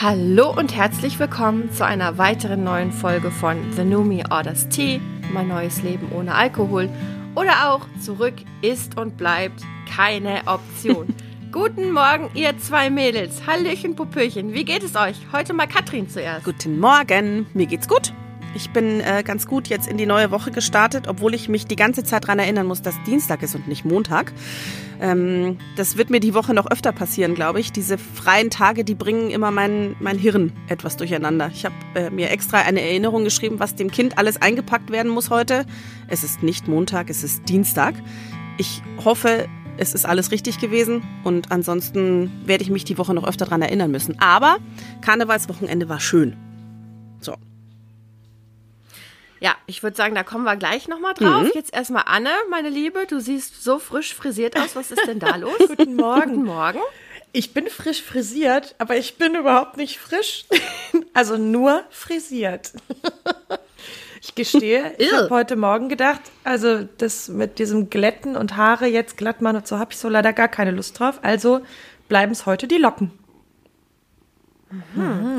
[0.00, 5.00] Hallo und herzlich willkommen zu einer weiteren neuen Folge von The Numi Orders Tea,
[5.32, 6.88] mein neues Leben ohne Alkohol
[7.34, 9.60] oder auch zurück ist und bleibt
[9.92, 11.08] keine Option.
[11.50, 13.44] Guten Morgen, ihr zwei Mädels.
[13.48, 14.54] Hallöchen, Popöchen.
[14.54, 15.16] Wie geht es euch?
[15.32, 16.44] Heute mal Katrin zuerst.
[16.44, 17.48] Guten Morgen.
[17.52, 18.12] Mir geht's gut.
[18.58, 21.76] Ich bin äh, ganz gut jetzt in die neue Woche gestartet, obwohl ich mich die
[21.76, 24.32] ganze Zeit daran erinnern muss, dass Dienstag ist und nicht Montag.
[25.00, 27.70] Ähm, das wird mir die Woche noch öfter passieren, glaube ich.
[27.70, 31.52] Diese freien Tage, die bringen immer mein, mein Hirn etwas durcheinander.
[31.54, 35.30] Ich habe äh, mir extra eine Erinnerung geschrieben, was dem Kind alles eingepackt werden muss
[35.30, 35.64] heute.
[36.08, 37.94] Es ist nicht Montag, es ist Dienstag.
[38.56, 39.46] Ich hoffe,
[39.76, 43.62] es ist alles richtig gewesen und ansonsten werde ich mich die Woche noch öfter daran
[43.62, 44.18] erinnern müssen.
[44.18, 44.56] Aber
[45.00, 46.36] Karnevalswochenende war schön.
[47.20, 47.36] So.
[49.40, 51.44] Ja, ich würde sagen, da kommen wir gleich nochmal drauf.
[51.44, 51.50] Mhm.
[51.54, 53.06] Jetzt erstmal Anne, meine Liebe.
[53.06, 54.74] Du siehst so frisch frisiert aus.
[54.74, 55.56] Was ist denn da los?
[55.58, 56.30] Guten Morgen.
[56.30, 56.78] Guten Morgen.
[57.32, 60.46] Ich bin frisch frisiert, aber ich bin überhaupt nicht frisch.
[61.14, 62.72] Also nur frisiert.
[64.20, 69.16] Ich gestehe, ich habe heute Morgen gedacht, also das mit diesem Glätten und Haare jetzt
[69.16, 71.20] glatt machen und so habe ich so leider gar keine Lust drauf.
[71.22, 71.60] Also
[72.08, 73.12] bleiben es heute die Locken.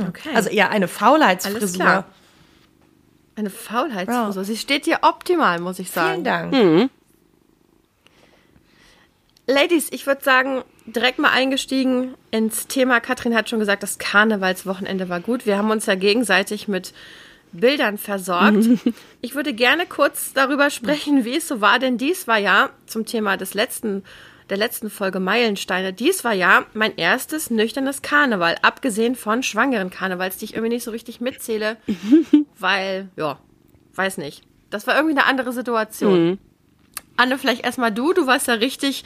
[0.07, 0.29] Okay.
[0.33, 2.05] Also eher eine Faulheitsfrisur.
[3.39, 4.43] Eine Faulheitsfrisur.
[4.43, 6.11] Sie steht hier optimal, muss ich sagen.
[6.11, 6.91] Vielen Dank.
[9.47, 12.99] Ladies, ich würde sagen, direkt mal eingestiegen ins Thema.
[12.99, 15.45] Katrin hat schon gesagt, das Karnevalswochenende war gut.
[15.45, 16.93] Wir haben uns ja gegenseitig mit
[17.53, 18.67] Bildern versorgt.
[19.21, 23.05] Ich würde gerne kurz darüber sprechen, wie es so war, denn dies war ja zum
[23.05, 24.03] Thema des letzten,
[24.49, 25.93] der letzten Folge Meilensteine.
[25.93, 30.83] Dies war ja mein erstes nüchternes Karneval, abgesehen von schwangeren Karnevals, die ich irgendwie nicht
[30.83, 31.77] so richtig mitzähle,
[32.59, 33.39] weil, ja,
[33.95, 34.43] weiß nicht.
[34.69, 36.39] Das war irgendwie eine andere Situation.
[37.17, 38.13] Anne, vielleicht erstmal du.
[38.13, 39.03] Du warst ja richtig,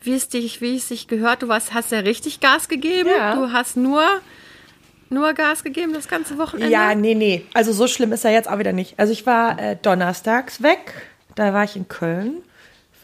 [0.00, 3.08] wie es dich, wie es sich gehört, du warst, hast ja richtig Gas gegeben.
[3.08, 3.36] Ja.
[3.36, 4.04] Du hast nur,
[5.10, 6.72] nur Gas gegeben das ganze Wochenende.
[6.72, 7.46] Ja, nee, nee.
[7.54, 8.98] Also so schlimm ist er jetzt auch wieder nicht.
[8.98, 10.94] Also ich war äh, donnerstags weg,
[11.34, 12.42] da war ich in Köln.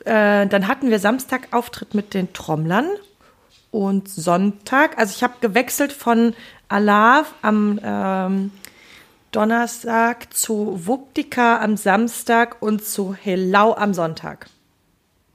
[0.08, 2.88] Äh, dann hatten wir Samstag Auftritt mit den Trommlern
[3.70, 4.96] und Sonntag.
[4.96, 6.34] Also ich habe gewechselt von
[6.68, 8.50] Alav am ähm,
[9.32, 14.46] Donnerstag zu Wuptika am Samstag und zu Helau am Sonntag.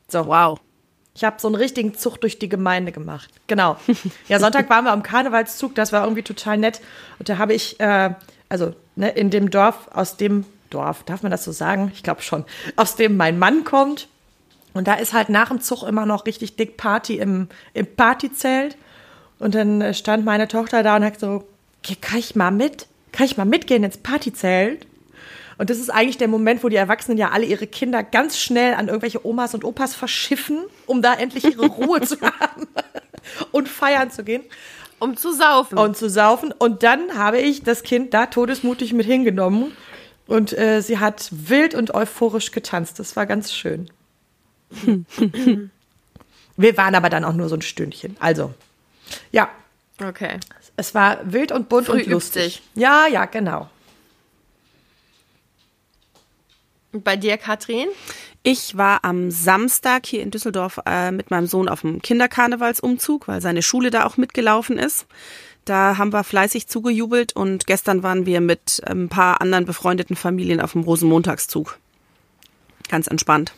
[0.07, 0.25] So.
[0.25, 0.59] Wow.
[1.13, 3.29] Ich habe so einen richtigen Zug durch die Gemeinde gemacht.
[3.45, 3.77] Genau.
[4.27, 6.81] Ja, Sonntag waren wir am Karnevalszug, das war irgendwie total nett.
[7.19, 8.15] Und da habe ich, äh,
[8.49, 11.91] also ne, in dem Dorf, aus dem Dorf, darf man das so sagen?
[11.93, 12.45] Ich glaube schon,
[12.75, 14.07] aus dem mein Mann kommt.
[14.73, 18.77] Und da ist halt nach dem Zug immer noch richtig dick Party im, im Partyzelt.
[19.39, 21.43] Und dann äh, stand meine Tochter da und hat so,
[21.83, 22.87] "Okay, kann ich mal mit?
[23.11, 24.87] Kann ich mal mitgehen ins Partyzelt?
[25.57, 28.73] Und das ist eigentlich der Moment, wo die Erwachsenen ja alle ihre Kinder ganz schnell
[28.73, 32.67] an irgendwelche Omas und Opas verschiffen, um da endlich ihre Ruhe zu haben
[33.51, 34.43] und feiern zu gehen
[34.99, 35.77] Um zu saufen.
[35.77, 36.51] und zu saufen.
[36.57, 39.73] Und dann habe ich das Kind da todesmutig mit hingenommen.
[40.25, 42.97] Und äh, sie hat wild und euphorisch getanzt.
[42.97, 43.89] Das war ganz schön.
[46.57, 48.15] Wir waren aber dann auch nur so ein Stündchen.
[48.19, 48.53] Also,
[49.31, 49.49] ja,
[50.01, 50.39] okay.
[50.77, 52.57] es war wild und bunt Früh und lustig.
[52.57, 53.69] übt Ja, ja, genau.
[56.91, 57.87] Und bei dir, Katrin?
[58.43, 63.41] Ich war am Samstag hier in Düsseldorf äh, mit meinem Sohn auf dem Kinderkarnevalsumzug, weil
[63.41, 65.07] seine Schule da auch mitgelaufen ist.
[65.65, 70.59] Da haben wir fleißig zugejubelt und gestern waren wir mit ein paar anderen befreundeten Familien
[70.59, 71.79] auf dem Rosenmontagszug.
[72.89, 73.53] Ganz entspannt.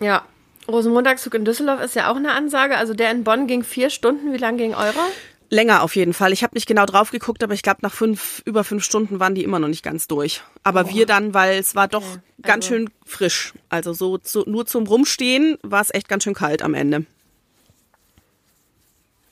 [0.00, 0.24] Ja.
[0.70, 2.76] Rosenmontagszug in Düsseldorf ist ja auch eine Ansage.
[2.76, 4.32] Also der in Bonn ging vier Stunden.
[4.32, 5.06] Wie lang ging eurer?
[5.52, 6.32] Länger auf jeden Fall.
[6.32, 9.34] Ich habe nicht genau drauf geguckt, aber ich glaube, nach fünf, über fünf Stunden waren
[9.34, 10.42] die immer noch nicht ganz durch.
[10.62, 12.04] Aber wir dann, weil es war doch
[12.40, 13.52] ganz Also- schön frisch.
[13.68, 17.04] Also so zu, nur zum Rumstehen war es echt ganz schön kalt am Ende.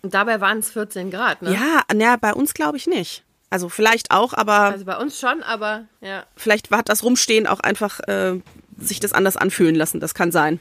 [0.02, 1.52] Und dabei waren es 14 Grad, ne?
[1.54, 3.22] Ja, na, bei uns glaube ich nicht.
[3.50, 6.24] Also vielleicht auch, aber Also bei uns schon, aber ja.
[6.36, 8.40] vielleicht hat das Rumstehen auch einfach äh,
[8.78, 10.00] sich das anders anfühlen lassen.
[10.00, 10.60] Das kann sein.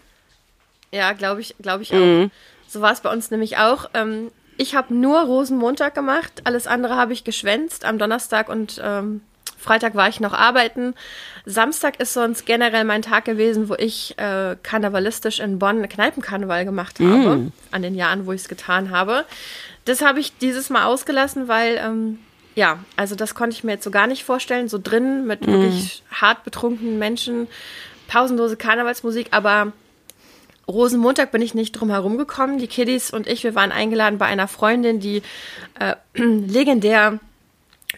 [0.92, 1.98] Ja, glaube ich, glaube ich auch.
[2.68, 3.90] So war es bei uns nämlich auch.
[3.94, 7.86] Ähm, ich habe nur Rosenmontag gemacht, alles andere habe ich geschwänzt.
[7.86, 9.22] Am Donnerstag und ähm,
[9.58, 10.94] Freitag war ich noch arbeiten.
[11.46, 17.00] Samstag ist sonst generell mein Tag gewesen, wo ich äh, karnevalistisch in Bonn Kneipenkarneval gemacht
[17.00, 19.26] habe, an den Jahren, wo ich es getan habe.
[19.86, 22.20] Das habe ich dieses Mal ausgelassen, weil ähm,
[22.56, 26.04] ja, also das konnte ich mir jetzt so gar nicht vorstellen, so drin mit wirklich
[26.12, 27.48] hart betrunkenen Menschen,
[28.08, 29.74] pausenlose Karnevalsmusik, aber
[30.68, 32.58] Rosenmontag bin ich nicht drum herum gekommen.
[32.58, 35.22] Die Kiddies und ich, wir waren eingeladen bei einer Freundin, die
[35.80, 37.20] äh, legendär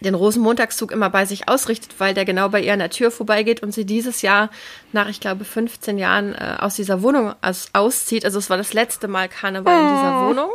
[0.00, 3.62] den Rosenmontagszug immer bei sich ausrichtet, weil der genau bei ihr an der Tür vorbeigeht
[3.62, 4.50] und sie dieses Jahr
[4.92, 8.24] nach, ich glaube, 15 Jahren äh, aus dieser Wohnung aus, auszieht.
[8.24, 10.50] Also es war das letzte Mal Karneval in dieser Wohnung.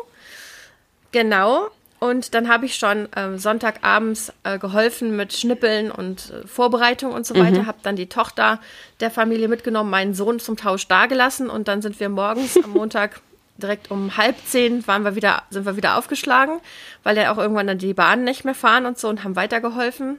[1.11, 1.69] Genau.
[1.99, 7.25] Und dann habe ich schon ähm, Sonntagabends äh, geholfen mit Schnippeln und äh, Vorbereitung und
[7.25, 7.65] so weiter.
[7.65, 8.59] Habe dann die Tochter
[8.99, 13.21] der Familie mitgenommen, meinen Sohn zum Tausch dagelassen und dann sind wir morgens am Montag
[13.57, 16.59] direkt um halb zehn waren wir wieder, sind wir wieder aufgeschlagen,
[17.03, 20.17] weil er auch irgendwann dann die Bahn nicht mehr fahren und so und haben weitergeholfen.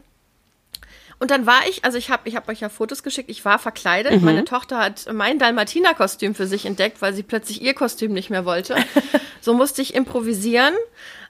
[1.18, 3.58] Und dann war ich, also ich habe ich hab euch ja Fotos geschickt, ich war
[3.58, 4.20] verkleidet.
[4.20, 8.44] Meine Tochter hat mein Dalmatiner-Kostüm für sich entdeckt, weil sie plötzlich ihr Kostüm nicht mehr
[8.44, 8.76] wollte.
[9.40, 10.74] so musste ich improvisieren,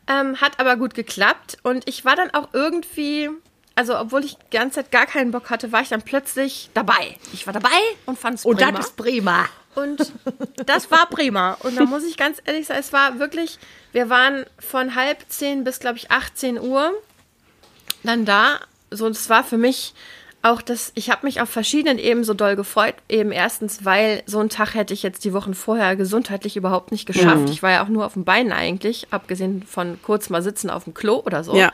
[0.08, 1.58] ähm, hat aber gut geklappt.
[1.62, 3.30] Und ich war dann auch irgendwie,
[3.74, 7.16] also obwohl ich die ganze Zeit gar keinen Bock hatte, war ich dann plötzlich dabei.
[7.32, 7.68] Ich war dabei
[8.06, 8.72] und fand es Und prima.
[8.72, 9.48] das ist prima.
[9.74, 10.12] Und
[10.66, 11.52] das war prima.
[11.60, 13.58] Und da muss ich ganz ehrlich sagen, es war wirklich,
[13.92, 16.92] wir waren von halb zehn bis, glaube ich, 18 Uhr
[18.02, 18.60] dann da.
[18.90, 19.92] So, es war für mich
[20.50, 22.94] auch das, ich habe mich auf verschiedenen Ebenen so doll gefreut.
[23.08, 27.06] Eben erstens, weil so einen Tag hätte ich jetzt die Wochen vorher gesundheitlich überhaupt nicht
[27.06, 27.50] geschafft.
[27.50, 30.84] Ich war ja auch nur auf den Beinen eigentlich, abgesehen von kurz mal sitzen auf
[30.84, 31.56] dem Klo oder so.
[31.56, 31.72] Ja.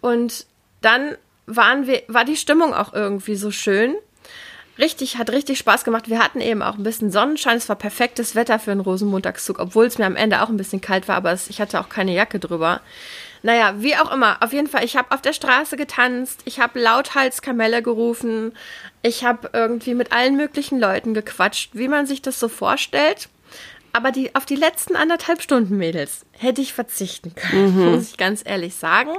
[0.00, 0.46] Und
[0.80, 1.16] dann
[1.46, 3.94] waren wir, war die Stimmung auch irgendwie so schön.
[4.78, 6.08] Richtig, hat richtig Spaß gemacht.
[6.08, 7.56] Wir hatten eben auch ein bisschen Sonnenschein.
[7.56, 10.80] Es war perfektes Wetter für einen Rosenmontagszug, obwohl es mir am Ende auch ein bisschen
[10.80, 12.80] kalt war, aber es, ich hatte auch keine Jacke drüber.
[13.42, 14.42] Naja, wie auch immer.
[14.42, 18.52] Auf jeden Fall, ich habe auf der Straße getanzt, ich habe lauthals Kamelle gerufen,
[19.02, 23.28] ich habe irgendwie mit allen möglichen Leuten gequatscht, wie man sich das so vorstellt.
[23.92, 28.42] Aber die, auf die letzten anderthalb Stunden, Mädels, hätte ich verzichten können, muss ich ganz
[28.44, 29.12] ehrlich sagen.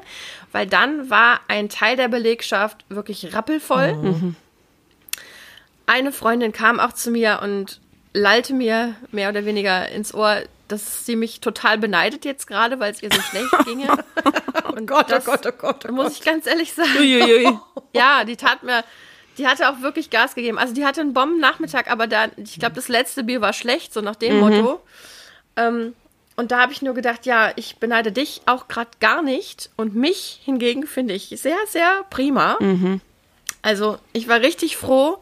[0.51, 4.35] Weil dann war ein Teil der Belegschaft wirklich rappelvoll.
[5.87, 7.81] Eine Freundin kam auch zu mir und
[8.13, 12.93] lallte mir mehr oder weniger ins Ohr, dass sie mich total beneidet jetzt gerade, weil
[12.93, 13.87] es ihr so schlecht ginge.
[14.75, 16.13] Und Gott, das oh Gott, oh Gott, oh muss Gott.
[16.13, 16.97] ich ganz ehrlich sagen.
[16.97, 17.57] Uiuiui.
[17.93, 18.83] Ja, die tat mir,
[19.39, 20.59] die hatte auch wirklich Gas gegeben.
[20.59, 24.01] Also die hatte einen Bombennachmittag, aber da, ich glaube, das letzte Bier war schlecht, so
[24.01, 24.79] nach dem Motto.
[25.55, 25.95] Ähm,
[26.35, 29.71] und da habe ich nur gedacht, ja, ich beneide dich auch gerade gar nicht.
[29.75, 32.59] Und mich hingegen finde ich sehr, sehr prima.
[33.63, 35.17] Also ich war richtig froh.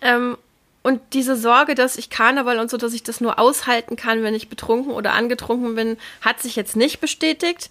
[0.00, 0.38] Ähm,
[0.82, 4.34] und diese Sorge, dass ich Karneval und so, dass ich das nur aushalten kann, wenn
[4.34, 7.68] ich betrunken oder angetrunken bin, hat sich jetzt nicht bestätigt.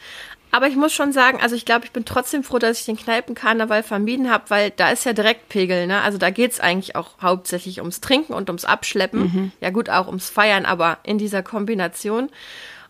[0.52, 2.98] Aber ich muss schon sagen, also ich glaube, ich bin trotzdem froh, dass ich den
[2.98, 6.02] Kneipenkarneval vermieden habe, weil da ist ja Direktpegel, ne?
[6.02, 9.52] Also da geht's eigentlich auch hauptsächlich ums Trinken und ums Abschleppen.
[9.60, 12.30] Ja gut, auch ums Feiern, aber in dieser Kombination.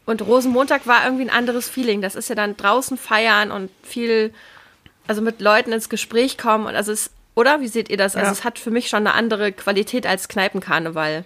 [0.06, 2.02] Und Rosenmontag war irgendwie ein anderes Feeling.
[2.02, 4.34] Das ist ja dann draußen feiern und viel,
[5.08, 6.68] also mit Leuten ins Gespräch kommen.
[6.68, 7.62] Und also es, oder?
[7.62, 8.16] Wie seht ihr das?
[8.16, 8.32] Also Ja.
[8.32, 11.24] es hat für mich schon eine andere Qualität als Kneipenkarneval.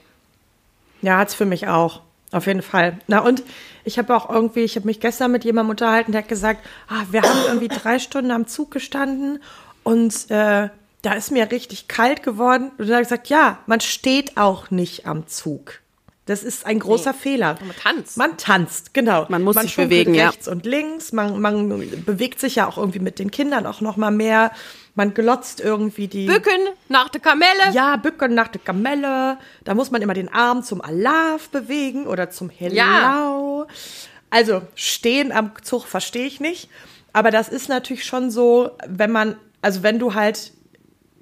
[1.02, 2.02] Ja, hat's für mich auch.
[2.34, 2.98] Auf jeden Fall.
[3.08, 3.44] Na und
[3.84, 7.04] ich habe auch irgendwie, ich habe mich gestern mit jemandem unterhalten, der hat gesagt, ah,
[7.12, 9.42] wir haben irgendwie drei Stunden am Zug gestanden
[9.84, 10.70] und äh,
[11.02, 12.72] da ist mir richtig kalt geworden.
[12.78, 15.80] Und er hat gesagt, ja, man steht auch nicht am Zug.
[16.26, 17.58] Das ist ein großer Fehler.
[17.60, 18.18] Man tanzt.
[18.18, 19.26] Man tanzt, genau.
[19.30, 20.28] Man muss sich schunkelt bewegen, ja.
[20.30, 21.12] rechts und links.
[21.12, 21.68] Man, man
[22.06, 24.52] bewegt sich ja auch irgendwie mit den Kindern auch noch mal mehr.
[24.94, 26.26] Man glotzt irgendwie die.
[26.26, 27.72] Bücken nach der Kamelle.
[27.74, 29.38] Ja, bücken nach der Kamelle.
[29.64, 33.68] Da muss man immer den Arm zum Alaf bewegen oder zum Hellau.
[34.30, 36.70] Also stehen am Zug verstehe ich nicht.
[37.14, 40.54] Aber das ist natürlich schon so, wenn man, also wenn du halt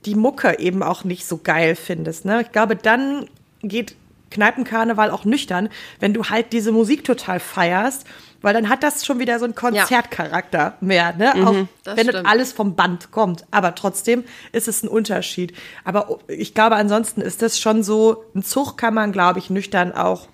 [0.06, 2.26] die Mucke eben auch nicht so geil findest.
[2.26, 2.42] Ne?
[2.42, 3.30] Ich glaube, dann
[3.62, 3.96] geht
[4.30, 8.06] Kneipenkarneval auch nüchtern, wenn du halt diese Musik total feierst,
[8.42, 11.34] weil dann hat das schon wieder so einen Konzertcharakter mehr, ne?
[11.46, 12.28] auch das wenn das stimmt.
[12.28, 13.46] alles vom Band kommt.
[13.52, 15.54] Aber trotzdem ist es ein Unterschied.
[15.84, 19.92] Aber ich glaube, ansonsten ist das schon so, ein Zug kann man, glaube ich, nüchtern
[19.92, 20.28] auch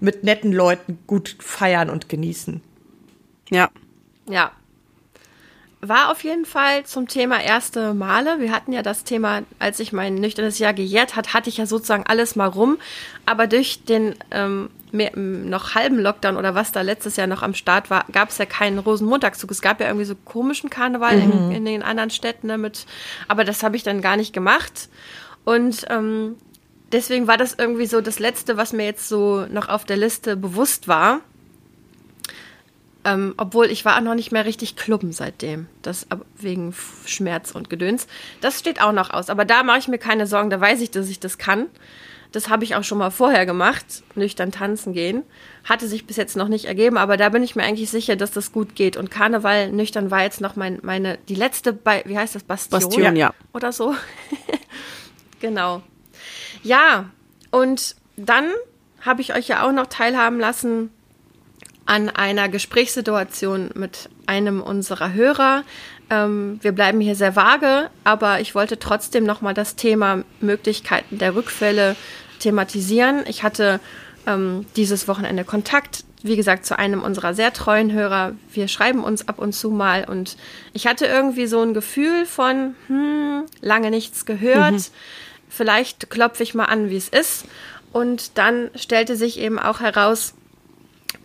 [0.00, 2.60] mit netten Leuten gut feiern und genießen.
[3.50, 3.70] Ja.
[4.28, 4.52] Ja.
[5.84, 8.38] War auf jeden Fall zum Thema erste Male.
[8.38, 11.66] Wir hatten ja das Thema, als ich mein nüchternes Jahr gejährt hat, hatte ich ja
[11.66, 12.78] sozusagen alles mal rum.
[13.26, 17.54] Aber durch den ähm, mehr, noch halben Lockdown oder was da letztes Jahr noch am
[17.54, 19.50] Start war, gab es ja keinen Rosenmontagszug.
[19.50, 22.86] Es gab ja irgendwie so komischen Karneval in, in den anderen Städten ne, mit,
[23.26, 24.88] aber das habe ich dann gar nicht gemacht.
[25.44, 26.36] Und ähm,
[26.92, 30.36] deswegen war das irgendwie so das Letzte, was mir jetzt so noch auf der Liste
[30.36, 31.22] bewusst war.
[33.04, 35.66] Ähm, obwohl ich war auch noch nicht mehr richtig klubben seitdem.
[35.82, 36.06] Das
[36.36, 38.06] wegen Schmerz und Gedöns.
[38.40, 39.28] Das steht auch noch aus.
[39.28, 40.50] Aber da mache ich mir keine Sorgen.
[40.50, 41.66] Da weiß ich, dass ich das kann.
[42.30, 43.84] Das habe ich auch schon mal vorher gemacht.
[44.14, 45.24] Nüchtern tanzen gehen.
[45.64, 46.96] Hatte sich bis jetzt noch nicht ergeben.
[46.96, 48.96] Aber da bin ich mir eigentlich sicher, dass das gut geht.
[48.96, 52.44] Und Karneval nüchtern war jetzt noch mein, meine, die letzte, bei, wie heißt das?
[52.44, 52.82] Bastion?
[52.82, 53.34] Bastion, ja.
[53.52, 53.96] Oder so.
[55.40, 55.82] genau.
[56.62, 57.10] Ja.
[57.50, 58.50] Und dann
[59.00, 60.90] habe ich euch ja auch noch teilhaben lassen
[61.86, 65.64] an einer Gesprächssituation mit einem unserer Hörer.
[66.10, 71.34] Ähm, wir bleiben hier sehr vage, aber ich wollte trotzdem nochmal das Thema Möglichkeiten der
[71.34, 71.96] Rückfälle
[72.38, 73.24] thematisieren.
[73.26, 73.80] Ich hatte
[74.26, 78.32] ähm, dieses Wochenende Kontakt wie gesagt, zu einem unserer sehr treuen Hörer.
[78.52, 80.36] Wir schreiben uns ab und zu mal und
[80.72, 84.72] ich hatte irgendwie so ein Gefühl von, hm, lange nichts gehört.
[84.72, 84.84] Mhm.
[85.48, 87.44] Vielleicht klopfe ich mal an, wie es ist.
[87.92, 90.34] Und dann stellte sich eben auch heraus,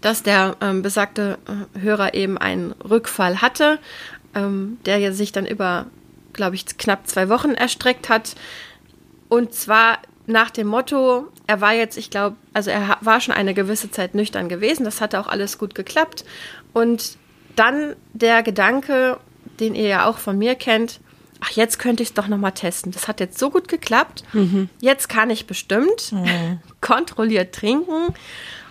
[0.01, 3.79] dass der ähm, besagte äh, Hörer eben einen Rückfall hatte,
[4.35, 5.87] ähm, der sich dann über,
[6.33, 8.35] glaube ich, knapp zwei Wochen erstreckt hat.
[9.29, 13.53] Und zwar nach dem Motto, er war jetzt, ich glaube, also er war schon eine
[13.53, 16.25] gewisse Zeit nüchtern gewesen, das hatte auch alles gut geklappt.
[16.73, 17.17] Und
[17.55, 19.17] dann der Gedanke,
[19.59, 20.99] den ihr ja auch von mir kennt,
[21.39, 22.91] ach, jetzt könnte ich es doch nochmal testen.
[22.91, 24.23] Das hat jetzt so gut geklappt.
[24.33, 24.69] Mhm.
[24.79, 26.59] Jetzt kann ich bestimmt mhm.
[26.81, 28.13] kontrolliert trinken.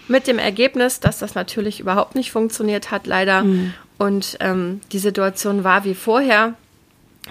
[0.09, 3.45] Mit dem Ergebnis, dass das natürlich überhaupt nicht funktioniert hat, leider.
[3.45, 3.75] Mhm.
[3.99, 6.55] Und ähm, die Situation war wie vorher.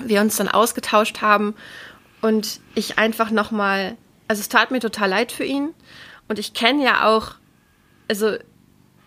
[0.03, 1.55] Wir uns dann ausgetauscht haben
[2.21, 3.95] und ich einfach nochmal
[4.27, 5.73] also es tat mir total leid für ihn.
[6.27, 7.35] Und ich kenne ja auch,
[8.09, 8.35] also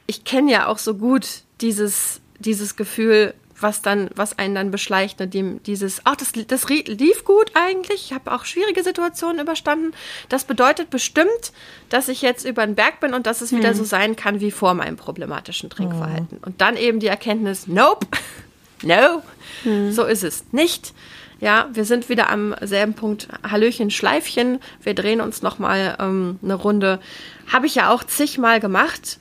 [0.06, 5.20] ich kenne ja auch so gut dieses, dieses Gefühl, was dann, was einen dann beschleicht,
[5.20, 9.92] ne, dem, dieses, ach, das, das lief gut eigentlich, ich habe auch schwierige Situationen überstanden.
[10.28, 11.52] Das bedeutet bestimmt,
[11.88, 13.58] dass ich jetzt über den Berg bin und dass es hm.
[13.58, 16.38] wieder so sein kann wie vor meinem problematischen Trinkverhalten.
[16.38, 16.44] Hm.
[16.44, 18.06] Und dann eben die Erkenntnis, nope,
[18.82, 19.22] no,
[19.64, 19.92] hm.
[19.92, 20.92] so ist es nicht.
[21.40, 23.28] Ja, wir sind wieder am selben Punkt.
[23.48, 24.58] Hallöchen, Schleifchen.
[24.82, 26.98] Wir drehen uns nochmal ähm, eine Runde.
[27.46, 29.18] Habe ich ja auch zigmal gemacht.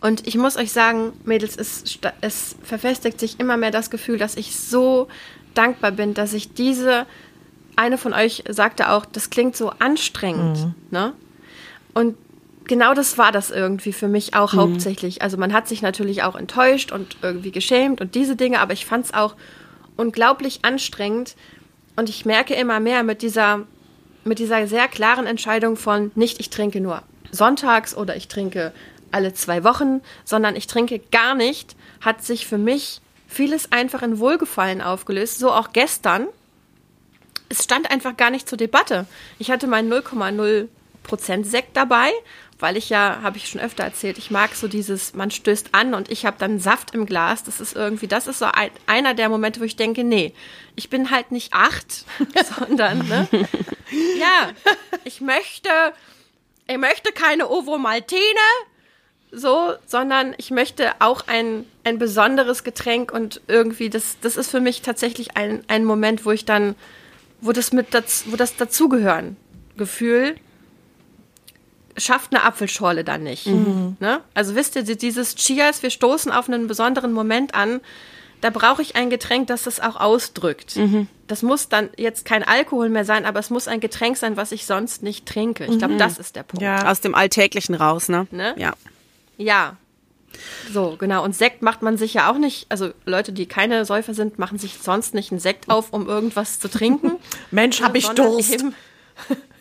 [0.00, 4.36] Und ich muss euch sagen, Mädels, es, es verfestigt sich immer mehr das Gefühl, dass
[4.36, 5.08] ich so
[5.54, 7.06] dankbar bin, dass ich diese,
[7.76, 10.58] eine von euch sagte auch, das klingt so anstrengend.
[10.58, 10.74] Mhm.
[10.90, 11.12] Ne?
[11.94, 12.16] Und
[12.64, 14.58] genau das war das irgendwie für mich auch mhm.
[14.58, 15.22] hauptsächlich.
[15.22, 18.86] Also man hat sich natürlich auch enttäuscht und irgendwie geschämt und diese Dinge, aber ich
[18.86, 19.34] fand es auch
[19.96, 21.36] unglaublich anstrengend.
[21.96, 23.62] Und ich merke immer mehr mit dieser,
[24.24, 28.72] mit dieser sehr klaren Entscheidung von nicht, ich trinke nur sonntags oder ich trinke
[29.14, 34.18] alle zwei Wochen, sondern ich trinke gar nicht, hat sich für mich vieles einfach in
[34.18, 35.38] Wohlgefallen aufgelöst.
[35.38, 36.26] So auch gestern.
[37.48, 39.06] Es stand einfach gar nicht zur Debatte.
[39.38, 42.10] Ich hatte meinen 0,0% Sekt dabei
[42.58, 45.94] weil ich ja, habe ich schon öfter erzählt, ich mag so dieses, man stößt an
[45.94, 47.42] und ich habe dann Saft im Glas.
[47.42, 50.32] Das ist irgendwie, das ist so ein, einer der Momente, wo ich denke, nee,
[50.76, 52.04] ich bin halt nicht acht,
[52.58, 53.28] sondern, ne?
[54.18, 54.50] Ja,
[55.04, 55.68] ich möchte,
[56.66, 58.20] ich möchte keine Ovo Maltine,
[59.34, 64.60] so, sondern ich möchte auch ein, ein besonderes Getränk und irgendwie, das, das ist für
[64.60, 66.74] mich tatsächlich ein, ein Moment, wo ich dann,
[67.40, 69.36] wo das mit, das, wo das dazugehören,
[69.76, 70.36] Gefühl,
[71.96, 73.46] schafft eine Apfelschorle dann nicht.
[73.46, 73.96] Mhm.
[74.00, 74.20] Ne?
[74.34, 77.80] Also wisst ihr, dieses Cheers, wir stoßen auf einen besonderen Moment an,
[78.40, 80.76] da brauche ich ein Getränk, das das auch ausdrückt.
[80.76, 81.08] Mhm.
[81.26, 84.52] Das muss dann jetzt kein Alkohol mehr sein, aber es muss ein Getränk sein, was
[84.52, 85.64] ich sonst nicht trinke.
[85.64, 85.98] Ich glaube, mhm.
[85.98, 86.62] das ist der Punkt.
[86.62, 86.90] Ja.
[86.90, 88.26] Aus dem Alltäglichen raus, ne?
[88.30, 88.54] ne?
[88.58, 88.74] Ja.
[89.36, 89.76] Ja.
[90.72, 91.24] So, genau.
[91.24, 94.58] Und Sekt macht man sich ja auch nicht, also Leute, die keine Säufer sind, machen
[94.58, 97.12] sich sonst nicht einen Sekt auf, um irgendwas zu trinken.
[97.50, 98.64] Mensch, hab ich Durst.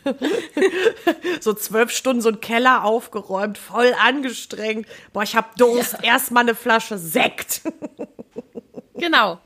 [1.39, 4.88] so zwölf Stunden so ein Keller aufgeräumt, voll angestrengt.
[5.13, 5.94] Boah, ich hab Durst.
[5.94, 6.13] Ja.
[6.13, 7.62] Erstmal eine Flasche Sekt.
[8.96, 9.39] genau.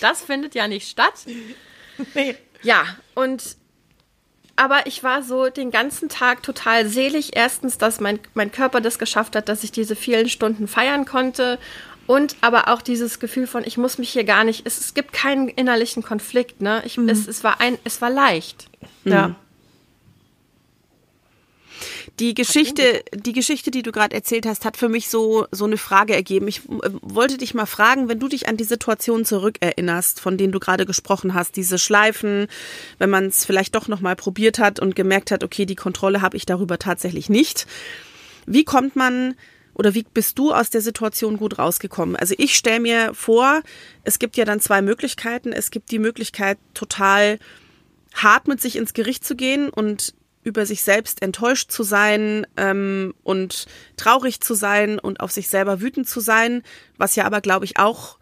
[0.00, 1.26] Das findet ja nicht statt.
[2.14, 2.36] Nee.
[2.62, 2.84] Ja,
[3.14, 3.56] und
[4.60, 7.30] aber ich war so den ganzen Tag total selig.
[7.34, 11.58] Erstens, dass mein, mein Körper das geschafft hat, dass ich diese vielen Stunden feiern konnte.
[12.06, 15.14] Und aber auch dieses Gefühl von, ich muss mich hier gar nicht, es, es gibt
[15.14, 16.82] keinen innerlichen Konflikt, ne?
[16.84, 17.08] Ich, mhm.
[17.08, 18.68] es, es, war ein, es war leicht.
[19.04, 19.34] Ja.
[22.20, 25.78] Die Geschichte, die Geschichte, die du gerade erzählt hast, hat für mich so, so eine
[25.78, 26.48] Frage ergeben.
[26.48, 30.52] Ich äh, wollte dich mal fragen, wenn du dich an die Situation zurückerinnerst, von denen
[30.52, 32.46] du gerade gesprochen hast, diese Schleifen,
[32.98, 36.36] wenn man es vielleicht doch nochmal probiert hat und gemerkt hat, okay, die Kontrolle habe
[36.36, 37.66] ich darüber tatsächlich nicht.
[38.44, 39.34] Wie kommt man
[39.72, 42.16] oder wie bist du aus der Situation gut rausgekommen?
[42.16, 43.62] Also ich stelle mir vor,
[44.04, 45.54] es gibt ja dann zwei Möglichkeiten.
[45.54, 47.38] Es gibt die Möglichkeit, total
[48.12, 50.12] hart mit sich ins Gericht zu gehen und
[50.50, 53.66] über sich selbst enttäuscht zu sein ähm, und
[53.96, 56.62] traurig zu sein und auf sich selber wütend zu sein,
[56.98, 58.18] was ja aber, glaube ich, auch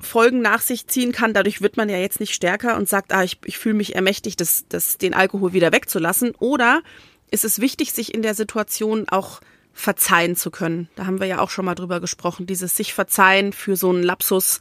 [0.00, 1.34] Folgen nach sich ziehen kann.
[1.34, 4.40] Dadurch wird man ja jetzt nicht stärker und sagt, ah, ich, ich fühle mich ermächtigt,
[4.40, 6.34] das, das, den Alkohol wieder wegzulassen.
[6.38, 6.82] Oder
[7.30, 9.40] ist es wichtig, sich in der Situation auch
[9.72, 10.88] verzeihen zu können?
[10.96, 14.02] Da haben wir ja auch schon mal drüber gesprochen, dieses sich verzeihen für so einen
[14.02, 14.58] Lapsus,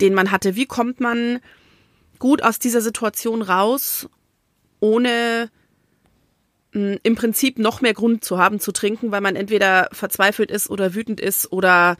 [0.00, 0.56] den man hatte.
[0.56, 1.40] Wie kommt man
[2.18, 4.08] gut aus dieser Situation raus,
[4.80, 5.50] ohne
[6.72, 10.94] im Prinzip noch mehr Grund zu haben zu trinken, weil man entweder verzweifelt ist oder
[10.94, 11.96] wütend ist oder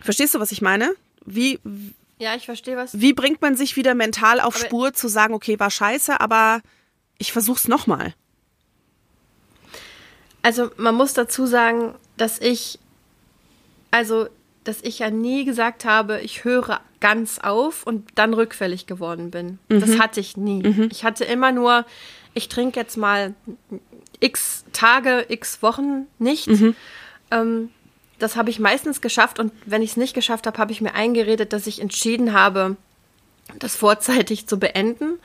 [0.00, 0.94] verstehst du, was ich meine?
[1.24, 1.58] Wie
[2.18, 3.00] ja, ich verstehe was.
[3.00, 6.60] Wie bringt man sich wieder mental auf aber Spur zu sagen, okay, war scheiße, aber
[7.18, 8.14] ich versuch's nochmal?
[10.42, 12.78] Also man muss dazu sagen, dass ich,
[13.90, 14.28] also,
[14.62, 19.58] dass ich ja nie gesagt habe, ich höre ganz auf und dann rückfällig geworden bin.
[19.68, 19.80] Mhm.
[19.80, 20.62] Das hatte ich nie.
[20.62, 20.88] Mhm.
[20.92, 21.84] Ich hatte immer nur,
[22.34, 23.34] ich trinke jetzt mal
[24.20, 26.48] x Tage, x Wochen nicht.
[26.48, 26.76] Mhm.
[27.30, 27.70] Ähm,
[28.18, 30.94] das habe ich meistens geschafft und wenn ich es nicht geschafft habe, habe ich mir
[30.94, 32.76] eingeredet, dass ich entschieden habe,
[33.58, 35.18] das vorzeitig zu beenden.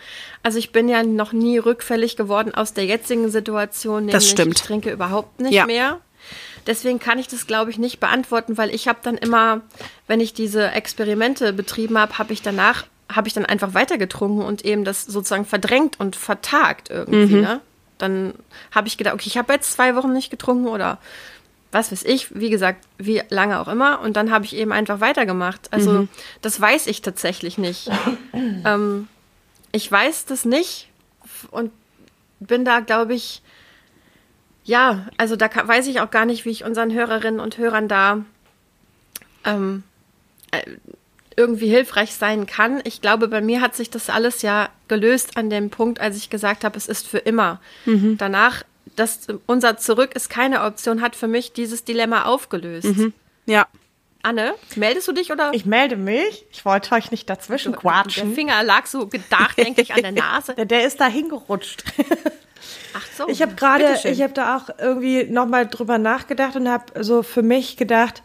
[0.43, 4.57] Also ich bin ja noch nie rückfällig geworden aus der jetzigen Situation, nämlich das stimmt.
[4.57, 5.65] ich trinke überhaupt nicht ja.
[5.65, 5.99] mehr.
[6.65, 9.61] Deswegen kann ich das, glaube ich, nicht beantworten, weil ich habe dann immer,
[10.07, 14.65] wenn ich diese Experimente betrieben habe, habe ich danach, habe ich dann einfach weitergetrunken und
[14.65, 17.35] eben das sozusagen verdrängt und vertagt irgendwie.
[17.35, 17.41] Mhm.
[17.41, 17.61] Ne?
[17.97, 18.33] Dann
[18.71, 20.99] habe ich gedacht, okay, ich habe jetzt zwei Wochen nicht getrunken oder
[21.71, 24.01] was weiß ich, wie gesagt, wie lange auch immer.
[24.01, 25.71] Und dann habe ich eben einfach weitergemacht.
[25.71, 26.09] Also mhm.
[26.41, 27.89] das weiß ich tatsächlich nicht.
[28.33, 29.07] ähm,
[29.71, 30.89] ich weiß das nicht
[31.51, 31.71] und
[32.39, 33.41] bin da, glaube ich,
[34.63, 37.87] ja, also da kann, weiß ich auch gar nicht, wie ich unseren Hörerinnen und Hörern
[37.87, 38.23] da
[39.45, 39.83] ähm,
[40.51, 40.61] äh,
[41.38, 42.82] irgendwie hilfreich sein kann.
[42.84, 46.29] Ich glaube, bei mir hat sich das alles ja gelöst an dem Punkt, als ich
[46.29, 47.62] gesagt habe, es ist für immer.
[47.86, 48.17] Mhm.
[48.17, 48.63] Danach
[48.98, 52.98] das unser Zurück ist keine Option, hat für mich dieses Dilemma aufgelöst.
[52.98, 53.13] Mhm.
[53.46, 53.67] Ja.
[54.24, 55.51] Anne, meldest du dich oder?
[55.53, 56.46] Ich melde mich.
[56.51, 58.29] Ich wollte euch nicht dazwischen quatschen.
[58.29, 60.53] Der Finger lag so gedacht, denke ich, an der Nase.
[60.58, 61.84] der, der ist da hingerutscht.
[62.94, 63.29] Ach so.
[63.29, 67.44] Ich habe gerade, ich habe da auch irgendwie nochmal drüber nachgedacht und habe so für
[67.44, 68.24] mich gedacht,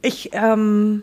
[0.00, 1.02] ich ähm,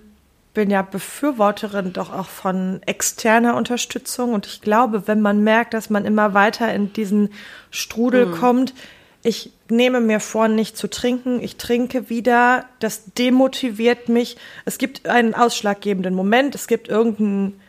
[0.56, 4.34] bin ja Befürworterin doch auch von externer Unterstützung.
[4.34, 7.30] Und ich glaube, wenn man merkt, dass man immer weiter in diesen
[7.70, 8.32] Strudel mhm.
[8.32, 8.74] kommt,
[9.22, 14.38] ich nehme mir vor, nicht zu trinken, ich trinke wieder, das demotiviert mich.
[14.66, 17.60] Es gibt einen ausschlaggebenden Moment, es gibt irgendeinen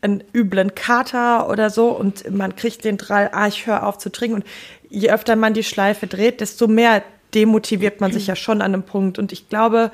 [0.00, 4.10] einen üblen Kater oder so und man kriegt den Drall, ah, ich höre auf zu
[4.10, 4.36] trinken.
[4.36, 4.44] Und
[4.90, 8.82] je öfter man die Schleife dreht, desto mehr demotiviert man sich ja schon an einem
[8.82, 9.18] Punkt.
[9.20, 9.92] Und ich glaube,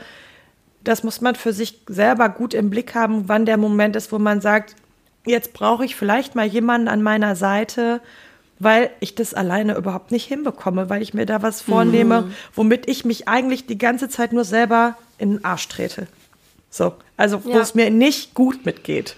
[0.89, 4.19] das muss man für sich selber gut im Blick haben, wann der Moment ist, wo
[4.19, 4.75] man sagt,
[5.27, 8.01] jetzt brauche ich vielleicht mal jemanden an meiner Seite,
[8.59, 12.35] weil ich das alleine überhaupt nicht hinbekomme, weil ich mir da was vornehme, mhm.
[12.55, 16.07] womit ich mich eigentlich die ganze Zeit nur selber in den Arsch trete.
[16.71, 17.61] So, also wo ja.
[17.61, 19.15] es mir nicht gut mitgeht.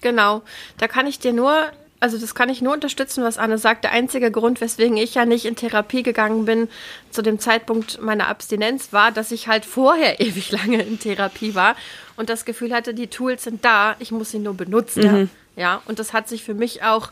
[0.00, 0.40] Genau,
[0.78, 1.66] da kann ich dir nur
[2.06, 3.82] also das kann ich nur unterstützen, was Anne sagt.
[3.82, 6.68] Der einzige Grund, weswegen ich ja nicht in Therapie gegangen bin
[7.10, 11.74] zu dem Zeitpunkt meiner Abstinenz, war, dass ich halt vorher ewig lange in Therapie war
[12.14, 15.22] und das Gefühl hatte, die Tools sind da, ich muss sie nur benutzen.
[15.22, 15.30] Mhm.
[15.56, 17.10] Ja, und das hat sich für mich auch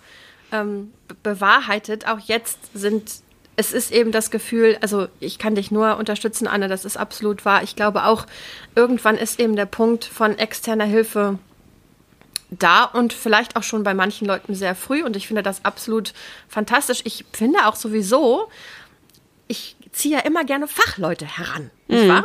[0.52, 0.92] ähm,
[1.24, 2.07] bewahrheitet.
[2.07, 3.11] Auch jetzt sind
[3.57, 7.44] es ist eben das Gefühl, also ich kann dich nur unterstützen, Anne, das ist absolut
[7.44, 7.64] wahr.
[7.64, 8.26] Ich glaube auch,
[8.76, 11.38] irgendwann ist eben der Punkt von externer Hilfe
[12.59, 15.03] da und vielleicht auch schon bei manchen Leuten sehr früh.
[15.03, 16.12] Und ich finde das absolut
[16.49, 17.01] fantastisch.
[17.05, 18.49] Ich finde auch sowieso,
[19.49, 22.09] ich ziehe ja immer gerne Fachleute heran, nicht mhm.
[22.09, 22.25] wahr?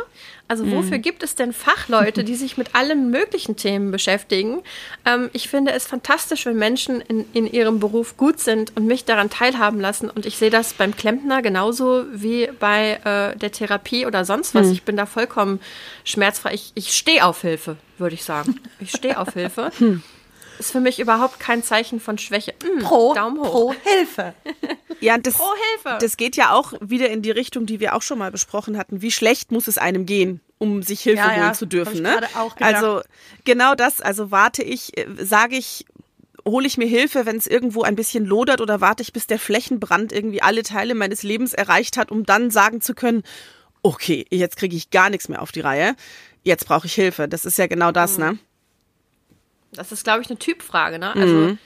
[0.50, 1.02] Also wofür mhm.
[1.02, 4.62] gibt es denn Fachleute, die sich mit allen möglichen Themen beschäftigen?
[5.06, 9.04] Ähm, ich finde es fantastisch, wenn Menschen in, in ihrem Beruf gut sind und mich
[9.04, 10.10] daran teilhaben lassen.
[10.10, 14.66] Und ich sehe das beim Klempner genauso wie bei äh, der Therapie oder sonst was.
[14.66, 14.72] Mhm.
[14.72, 15.60] Ich bin da vollkommen
[16.02, 16.54] schmerzfrei.
[16.54, 18.58] Ich, ich stehe auf Hilfe, würde ich sagen.
[18.80, 19.70] Ich stehe auf Hilfe.
[20.60, 22.52] Ist für mich überhaupt kein Zeichen von Schwäche.
[22.62, 23.50] Mm, pro, Daumen hoch.
[23.50, 24.34] Pro Hilfe.
[25.00, 25.98] ja, das, pro Hilfe.
[25.98, 29.00] Das geht ja auch wieder in die Richtung, die wir auch schon mal besprochen hatten.
[29.00, 32.02] Wie schlecht muss es einem gehen, um sich Hilfe ja, holen ja, zu dürfen?
[32.02, 32.20] Ne?
[32.58, 33.00] Also
[33.44, 34.02] genau das.
[34.02, 35.86] Also warte ich, äh, sage ich
[36.46, 39.38] hole ich mir Hilfe, wenn es irgendwo ein bisschen lodert oder warte ich, bis der
[39.38, 43.22] Flächenbrand irgendwie alle Teile meines Lebens erreicht hat, um dann sagen zu können,
[43.82, 45.96] okay, jetzt kriege ich gar nichts mehr auf die Reihe,
[46.42, 47.28] jetzt brauche ich Hilfe.
[47.28, 48.24] Das ist ja genau das, mhm.
[48.24, 48.38] ne?
[49.72, 50.98] Das ist, glaube ich, eine Typfrage.
[50.98, 51.14] Ne?
[51.14, 51.58] Also, mhm.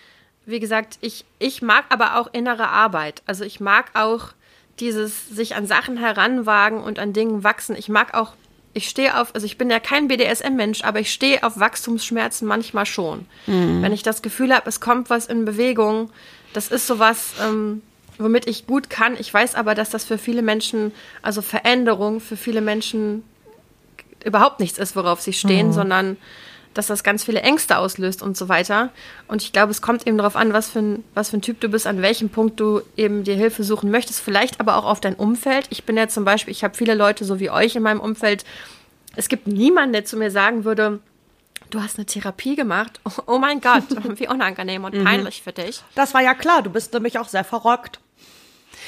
[0.47, 3.23] wie gesagt, ich, ich mag aber auch innere Arbeit.
[3.27, 4.33] Also, ich mag auch
[4.81, 7.77] dieses sich an Sachen heranwagen und an Dingen wachsen.
[7.77, 8.35] Ich mag auch,
[8.73, 12.87] ich stehe auf, also ich bin ja kein BDSM-Mensch, aber ich stehe auf Wachstumsschmerzen manchmal
[12.87, 13.27] schon.
[13.47, 13.83] Mhm.
[13.83, 16.11] Wenn ich das Gefühl habe, es kommt was in Bewegung,
[16.53, 17.83] das ist sowas, ähm,
[18.19, 19.17] womit ich gut kann.
[19.19, 23.25] Ich weiß aber, dass das für viele Menschen, also Veränderung für viele Menschen
[24.25, 25.73] überhaupt nichts ist, worauf sie stehen, mhm.
[25.73, 26.17] sondern
[26.75, 28.91] dass das ganz viele Ängste auslöst und so weiter.
[29.29, 31.61] Und ich glaube, es kommt eben darauf an, was für, ein, was für ein Typ
[31.61, 34.21] du bist, an welchem Punkt du eben dir Hilfe suchen möchtest.
[34.21, 35.67] Vielleicht aber auch auf dein Umfeld.
[35.71, 38.45] Ich bin ja zum Beispiel, ich habe viele Leute so wie euch in meinem Umfeld.
[39.17, 41.01] Es gibt niemanden, der zu mir sagen würde,
[41.71, 43.01] du hast eine Therapie gemacht.
[43.05, 43.85] Oh, oh mein Gott,
[44.19, 45.05] wie unangenehm und mhm.
[45.05, 45.83] peinlich für dich.
[45.95, 48.01] Das war ja klar, du bist nämlich auch sehr verrockt.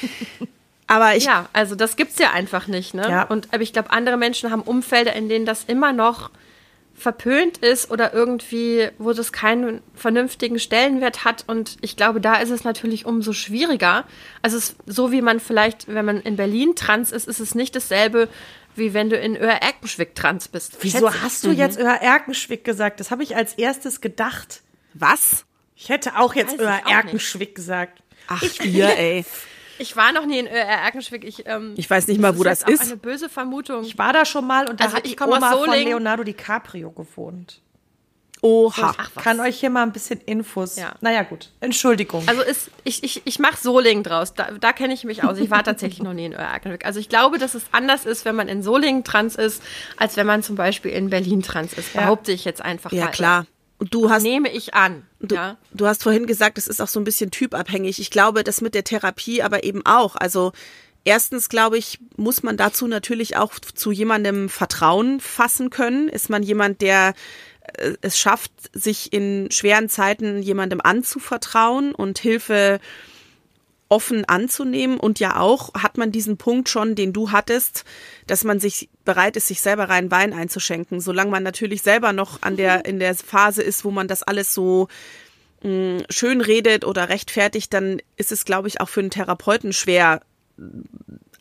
[0.87, 1.25] Aber ich.
[1.25, 3.09] Ja, also das gibt es ja einfach nicht, ne?
[3.09, 3.23] Ja.
[3.23, 6.31] Und aber ich glaube, andere Menschen haben Umfelder, in denen das immer noch
[6.97, 11.43] verpönt ist oder irgendwie, wo das keinen vernünftigen Stellenwert hat.
[11.45, 14.05] Und ich glaube, da ist es natürlich umso schwieriger.
[14.41, 17.75] Also es, so wie man vielleicht, wenn man in Berlin trans ist, ist es nicht
[17.75, 18.27] dasselbe,
[18.75, 20.77] wie wenn du in Öhr-Erkenschwick trans bist.
[20.81, 21.21] Wieso Schätze.
[21.21, 21.57] hast du mhm.
[21.57, 22.99] jetzt Öhr-Erkenschwick gesagt?
[22.99, 24.61] Das habe ich als erstes gedacht.
[24.95, 25.45] Was?
[25.75, 28.01] Ich hätte auch jetzt Öhr-Erkenschwick gesagt.
[28.27, 29.23] Ach, ich, wir, ey.
[29.79, 31.23] Ich war noch nie in Erkenschwick.
[31.23, 32.67] Ich, ähm, ich weiß nicht mal, wo das ist.
[32.67, 33.83] Das ist eine böse Vermutung.
[33.83, 37.61] Ich war da schon mal und da also hat die Oma von Leonardo DiCaprio gewohnt.
[38.41, 38.93] Oha.
[38.97, 40.75] Ach, kann euch hier mal ein bisschen Infos.
[40.75, 40.93] Ja.
[41.01, 41.49] Naja, gut.
[41.59, 42.23] Entschuldigung.
[42.27, 44.35] Also ist, ich, ich, ich mache Solingen draus.
[44.35, 45.39] Da, da kenne ich mich aus.
[45.39, 46.85] Ich war tatsächlich noch nie in Erkenschwick.
[46.85, 49.63] Also ich glaube, dass es anders ist, wenn man in Solingen trans ist,
[49.97, 51.93] als wenn man zum Beispiel in Berlin trans ist.
[51.93, 52.35] Behaupte ja.
[52.35, 53.05] ich jetzt einfach ja, mal.
[53.05, 53.45] Ja, klar.
[53.79, 55.05] Du hast, nehme ich an.
[55.19, 55.57] Du, ja?
[55.71, 57.99] du hast vorhin gesagt, es ist auch so ein bisschen typabhängig.
[57.99, 60.15] Ich glaube, das mit der Therapie aber eben auch.
[60.15, 60.51] Also
[61.03, 66.09] erstens, glaube ich, muss man dazu natürlich auch zu jemandem Vertrauen fassen können.
[66.09, 67.13] Ist man jemand, der
[67.77, 72.79] äh, es schafft, sich in schweren Zeiten jemandem anzuvertrauen und Hilfe
[73.89, 77.85] offen anzunehmen und ja auch hat man diesen Punkt schon, den du hattest,
[78.25, 82.41] dass man sich bereit ist, sich selber rein Wein einzuschenken, solange man natürlich selber noch
[82.41, 84.87] an der in der Phase ist, wo man das alles so
[85.63, 89.73] mh, mm, schön redet oder rechtfertigt, dann ist es glaube ich auch für einen Therapeuten
[89.73, 90.21] schwer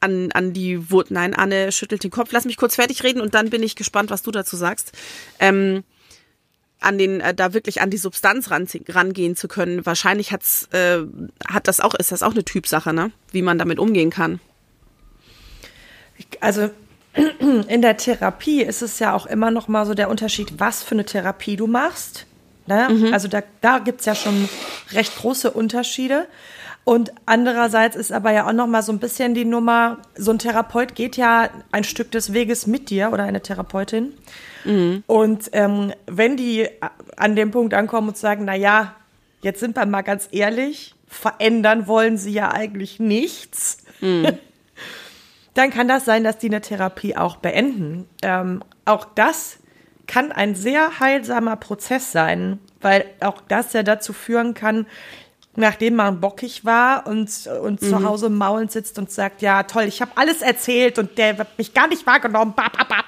[0.01, 1.11] an, an die Wut.
[1.11, 2.31] Nein, Anne schüttelt den Kopf.
[2.33, 4.93] Lass mich kurz fertig reden und dann bin ich gespannt, was du dazu sagst.
[5.41, 5.85] Ähm,
[6.87, 9.85] an den äh, da wirklich an die Substanz ran, rangehen zu können.
[9.85, 11.01] Wahrscheinlich hat's äh,
[11.47, 13.11] hat das auch ist das auch eine Typsache, ne?
[13.33, 14.41] Wie man damit umgehen kann.
[16.41, 16.71] Also
[17.69, 20.95] in der Therapie ist es ja auch immer noch mal so der Unterschied, was für
[20.95, 22.27] eine Therapie du machst.
[22.67, 22.89] Ne?
[22.91, 23.13] Mhm.
[23.13, 24.49] Also da, da gibt es ja schon
[24.93, 26.27] recht große Unterschiede.
[26.89, 30.39] Und andererseits ist aber ja auch noch mal so ein bisschen die Nummer, so ein
[30.39, 34.13] Therapeut geht ja ein Stück des Weges mit dir oder eine Therapeutin.
[34.65, 35.03] Mhm.
[35.09, 36.69] Und ähm, wenn die
[37.17, 38.95] an dem Punkt ankommen und sagen, na ja,
[39.43, 44.39] jetzt sind wir mal ganz ehrlich, verändern wollen sie ja eigentlich nichts, mhm.
[45.55, 48.09] dann kann das sein, dass die eine Therapie auch beenden.
[48.23, 49.59] Ähm, auch das
[50.07, 54.87] kann ein sehr heilsamer Prozess sein, weil auch das ja dazu führen kann,
[55.57, 57.87] nachdem man bockig war und, und mhm.
[57.87, 61.59] zu Hause maulend sitzt und sagt, ja toll, ich habe alles erzählt und der hat
[61.59, 63.05] mich gar nicht wahrgenommen, bap, bap, bap.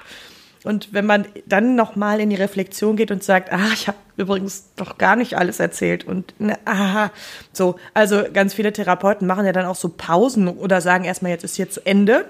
[0.63, 4.73] Und wenn man dann nochmal in die Reflexion geht und sagt, ah, ich habe übrigens
[4.75, 7.11] doch gar nicht alles erzählt und ne, aha,
[7.53, 11.45] so, also ganz viele Therapeuten machen ja dann auch so Pausen oder sagen erstmal, jetzt
[11.45, 12.25] ist hier zu Ende,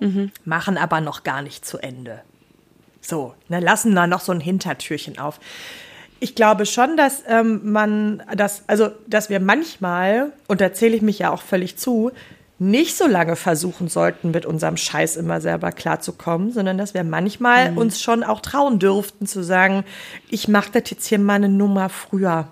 [0.00, 0.32] mhm.
[0.44, 2.22] machen aber noch gar nicht zu Ende.
[3.02, 5.38] So, ne, lassen da noch so ein Hintertürchen auf.
[6.20, 11.02] Ich glaube schon, dass ähm, man das, also dass wir manchmal, und da zähle ich
[11.02, 12.10] mich ja auch völlig zu,
[12.58, 17.70] nicht so lange versuchen sollten, mit unserem Scheiß immer selber klarzukommen, sondern dass wir manchmal
[17.70, 17.78] mhm.
[17.78, 19.84] uns schon auch trauen dürften zu sagen,
[20.28, 22.48] ich mache das jetzt hier mal eine Nummer früher.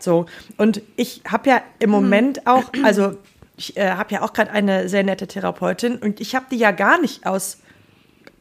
[0.00, 0.26] So.
[0.56, 1.96] Und ich habe ja im mhm.
[1.96, 3.16] Moment auch, also
[3.56, 6.72] ich äh, habe ja auch gerade eine sehr nette Therapeutin und ich habe die ja
[6.72, 7.58] gar nicht aus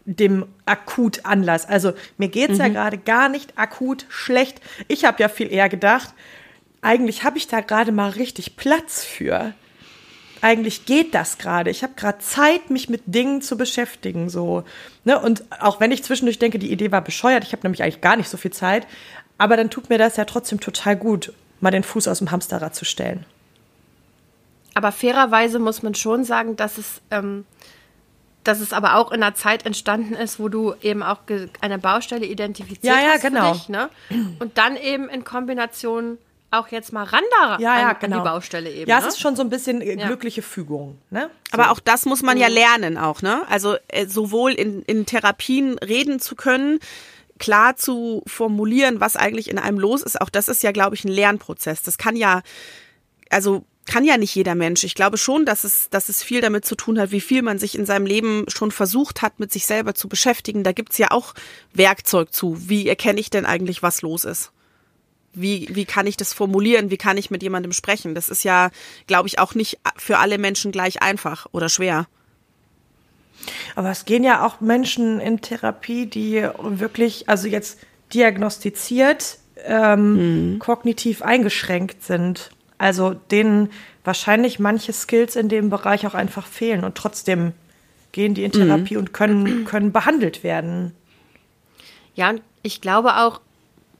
[0.05, 1.67] dem akut Anlass.
[1.67, 2.61] Also mir geht's mhm.
[2.61, 4.61] ja gerade gar nicht akut schlecht.
[4.87, 6.13] Ich habe ja viel eher gedacht,
[6.81, 9.53] eigentlich habe ich da gerade mal richtig Platz für
[10.45, 11.71] eigentlich geht das gerade.
[11.71, 14.29] Ich habe gerade Zeit, mich mit Dingen zu beschäftigen.
[14.29, 14.63] So.
[15.03, 15.19] Ne?
[15.19, 18.15] Und auch wenn ich zwischendurch denke, die Idee war bescheuert, ich habe nämlich eigentlich gar
[18.15, 18.85] nicht so viel Zeit,
[19.39, 22.75] aber dann tut mir das ja trotzdem total gut, mal den Fuß aus dem Hamsterrad
[22.75, 23.25] zu stellen.
[24.75, 27.45] Aber fairerweise muss man schon sagen, dass es, ähm,
[28.45, 31.19] dass es aber auch in einer Zeit entstanden ist, wo du eben auch
[31.61, 33.21] eine Baustelle identifiziert ja, ja, hast.
[33.21, 33.53] Genau.
[33.53, 33.89] Dich, ne?
[34.39, 36.17] Und dann eben in Kombination
[36.51, 38.17] auch jetzt mal ran da ja, ja, an, genau.
[38.17, 38.89] an die Baustelle eben.
[38.89, 39.09] Ja, es ne?
[39.09, 40.97] ist schon so ein bisschen äh, glückliche Fügung.
[41.09, 41.29] Ne?
[41.51, 41.59] So.
[41.59, 42.53] Aber auch das muss man ja mhm.
[42.53, 43.41] lernen auch, ne?
[43.49, 46.79] Also äh, sowohl in, in Therapien reden zu können,
[47.39, 51.03] klar zu formulieren, was eigentlich in einem los ist, auch das ist ja, glaube ich,
[51.03, 51.81] ein Lernprozess.
[51.81, 52.41] Das kann ja,
[53.29, 54.83] also kann ja nicht jeder Mensch.
[54.83, 57.59] Ich glaube schon, dass es, dass es viel damit zu tun hat, wie viel man
[57.59, 60.63] sich in seinem Leben schon versucht hat, mit sich selber zu beschäftigen.
[60.63, 61.33] Da gibt's ja auch
[61.73, 62.69] Werkzeug zu.
[62.69, 64.51] Wie erkenne ich denn eigentlich, was los ist?
[65.35, 68.15] wie, wie kann ich das formulieren, wie kann ich mit jemandem sprechen.
[68.15, 68.71] Das ist ja,
[69.07, 72.07] glaube ich, auch nicht für alle Menschen gleich einfach oder schwer.
[73.75, 77.79] Aber es gehen ja auch Menschen in Therapie, die wirklich, also jetzt
[78.13, 80.59] diagnostiziert, ähm, mhm.
[80.59, 82.51] kognitiv eingeschränkt sind.
[82.77, 83.69] Also denen
[84.03, 87.53] wahrscheinlich manche Skills in dem Bereich auch einfach fehlen und trotzdem
[88.11, 88.99] gehen die in Therapie mhm.
[89.01, 90.93] und können, können behandelt werden.
[92.15, 93.41] Ja, und ich glaube auch,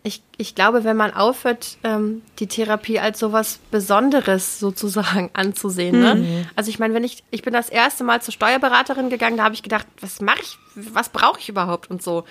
[0.03, 5.99] ich, ich glaube, wenn man aufhört, ähm, die Therapie als sowas Besonderes sozusagen anzusehen.
[5.99, 6.15] Ne?
[6.15, 6.45] Mhm.
[6.55, 9.55] Also ich meine, wenn ich, ich bin das erste Mal zur Steuerberaterin gegangen, da habe
[9.55, 12.23] ich gedacht, was mache ich, was brauche ich überhaupt und so.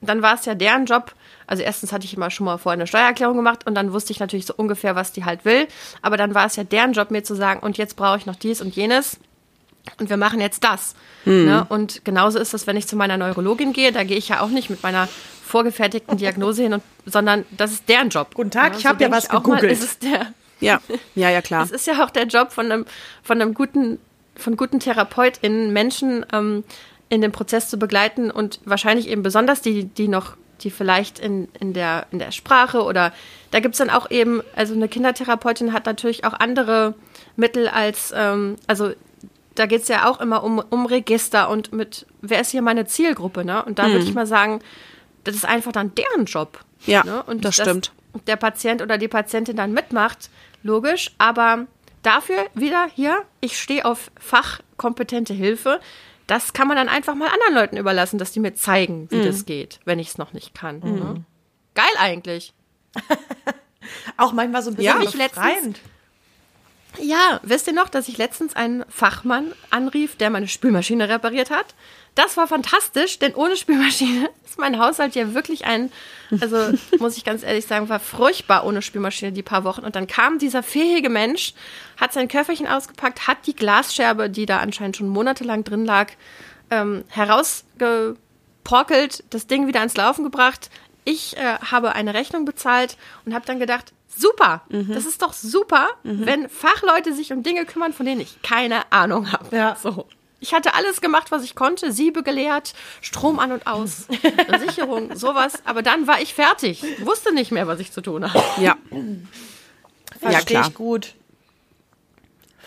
[0.00, 1.14] Dann war es ja deren Job.
[1.46, 4.20] Also erstens hatte ich immer schon mal vorher eine Steuererklärung gemacht und dann wusste ich
[4.20, 5.66] natürlich so ungefähr, was die halt will.
[6.02, 8.36] Aber dann war es ja deren Job, mir zu sagen, und jetzt brauche ich noch
[8.36, 9.18] dies und jenes.
[9.98, 10.94] Und wir machen jetzt das.
[11.24, 11.46] Hm.
[11.46, 11.66] Ne?
[11.68, 13.92] Und genauso ist das, wenn ich zu meiner Neurologin gehe.
[13.92, 15.08] Da gehe ich ja auch nicht mit meiner
[15.44, 18.34] vorgefertigten Diagnose hin, und, sondern das ist deren Job.
[18.34, 18.78] Guten Tag, Ne?
[18.78, 19.72] ich habe ja was auch mal, gegoogelt.
[19.72, 20.80] ist es der, Ja,
[21.14, 21.64] ja, ja, klar.
[21.64, 22.86] es ist ja auch der Job von einem,
[23.22, 23.98] von einem guten,
[24.36, 26.62] von guten TherapeutInnen, Menschen ähm,
[27.10, 31.48] in dem Prozess zu begleiten und wahrscheinlich eben besonders die, die noch, die vielleicht in,
[31.58, 33.12] in, der, in der Sprache oder
[33.50, 36.94] da gibt's dann auch eben, also eine Kindertherapeutin hat natürlich auch andere
[37.36, 38.92] Mittel als, ähm, also
[39.56, 43.44] da geht's ja auch immer um, um Register und mit, wer ist hier meine Zielgruppe,
[43.44, 43.62] ne?
[43.64, 44.60] Und da würde ich mal sagen,
[45.24, 46.60] das ist einfach dann deren Job.
[46.86, 47.22] Ja, ne?
[47.24, 47.92] Und das stimmt.
[48.26, 50.30] Der Patient oder die Patientin dann mitmacht,
[50.62, 51.66] logisch, aber
[52.02, 55.80] dafür wieder hier, ich stehe auf fachkompetente Hilfe.
[56.30, 59.10] Das kann man dann einfach mal anderen Leuten überlassen, dass die mir zeigen, Mhm.
[59.10, 60.78] wie das geht, wenn ich es noch nicht kann.
[60.78, 61.24] Ne?
[61.74, 62.52] Geil eigentlich.
[64.16, 65.78] Auch manchmal so ein Ja, bisschen ich letztens-.
[67.00, 71.66] Ja, wisst ihr noch, dass ich letztens einen Fachmann anrief, der meine Spülmaschine repariert hat?
[72.16, 75.90] Das war fantastisch, denn ohne Spülmaschine ist mein Haushalt ja wirklich ein,
[76.40, 79.82] also muss ich ganz ehrlich sagen, war furchtbar ohne Spülmaschine die paar Wochen.
[79.82, 81.54] Und dann kam dieser fähige Mensch,
[82.00, 86.12] hat sein Köfferchen ausgepackt, hat die Glasscherbe, die da anscheinend schon monatelang drin lag,
[86.70, 90.70] ähm, herausgeporkelt, das Ding wieder ans Laufen gebracht.
[91.04, 95.88] Ich äh, habe eine Rechnung bezahlt und habe dann gedacht, super, das ist doch super,
[96.02, 99.56] wenn Fachleute sich um Dinge kümmern, von denen ich keine Ahnung habe.
[99.56, 99.76] Ja.
[99.80, 100.06] So.
[100.40, 104.06] Ich hatte alles gemacht, was ich konnte, Siebe geleert, Strom an und aus,
[104.58, 105.54] Sicherung, sowas.
[105.64, 108.44] Aber dann war ich fertig, wusste nicht mehr, was ich zu tun habe.
[108.58, 108.76] Ja.
[110.18, 110.68] Verstehe klar.
[110.68, 111.14] ich gut.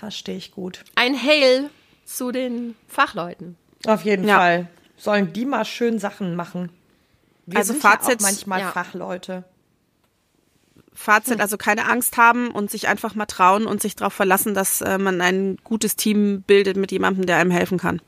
[0.03, 0.83] Verstehe ich gut.
[0.95, 1.69] Ein Hail
[2.03, 3.55] zu den Fachleuten.
[3.87, 4.37] Auf jeden Ja.
[4.37, 4.67] Fall.
[4.97, 6.69] Sollen die mal schön Sachen machen.
[7.45, 8.71] Wir Also sind Fazit- ja auch manchmal ja.
[8.71, 9.43] Fachleute.
[10.93, 14.81] Fazit, also keine Angst haben und sich einfach mal trauen und sich darauf verlassen, dass
[14.81, 18.01] äh, man ein gutes Team bildet mit jemandem, der einem helfen kann.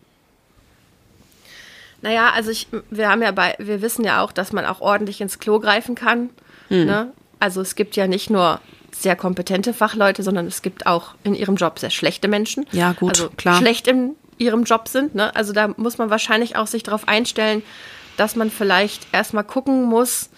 [2.01, 5.21] Naja, also ich, wir haben ja bei, wir wissen ja auch, dass man auch ordentlich
[5.21, 6.29] ins Klo greifen kann.
[6.69, 7.13] Ne?
[7.39, 8.59] Also es gibt ja nicht nur
[9.01, 12.65] sehr kompetente Fachleute, sondern es gibt auch in ihrem Job sehr schlechte Menschen.
[12.71, 13.57] Ja, gut, also klar.
[13.57, 15.15] schlecht in ihrem Job sind.
[15.15, 15.35] Ne?
[15.35, 17.63] Also da muss man wahrscheinlich auch sich darauf einstellen,
[18.17, 20.29] dass man vielleicht erstmal gucken muss,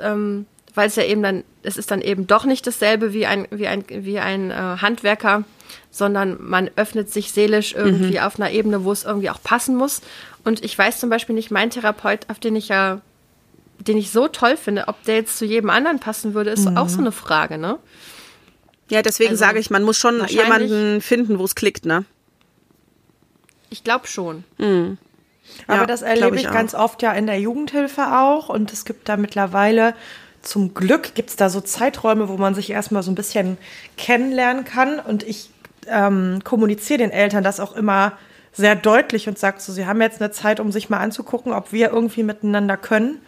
[0.00, 3.46] ähm, weil es ja eben dann, es ist dann eben doch nicht dasselbe wie ein,
[3.50, 5.44] wie ein, wie ein äh, Handwerker,
[5.90, 10.00] sondern man öffnet sich seelisch irgendwie auf einer Ebene, wo es irgendwie auch passen muss.
[10.44, 13.00] Und ich weiß zum Beispiel nicht, mein Therapeut, auf den ich ja,
[13.88, 16.88] den ich so toll finde, ob der jetzt zu jedem anderen passen würde, ist auch
[16.88, 17.78] so eine Frage, ne?
[18.90, 22.04] Ja, deswegen Also, sage ich, man muss schon jemanden finden, wo es klickt, ne?
[23.70, 24.44] Ich glaube schon.
[25.66, 28.48] Aber Ja, das erlebe ich ich ganz oft ja in der Jugendhilfe auch.
[28.48, 29.94] Und es gibt da mittlerweile,
[30.42, 33.56] zum Glück gibt es da so Zeiträume, wo man sich erstmal so ein bisschen
[33.96, 34.98] kennenlernen kann.
[34.98, 35.50] Und ich
[35.86, 38.18] ähm, kommuniziere den Eltern das auch immer
[38.52, 41.72] sehr deutlich und sage so, sie haben jetzt eine Zeit, um sich mal anzugucken, ob
[41.72, 43.22] wir irgendwie miteinander können.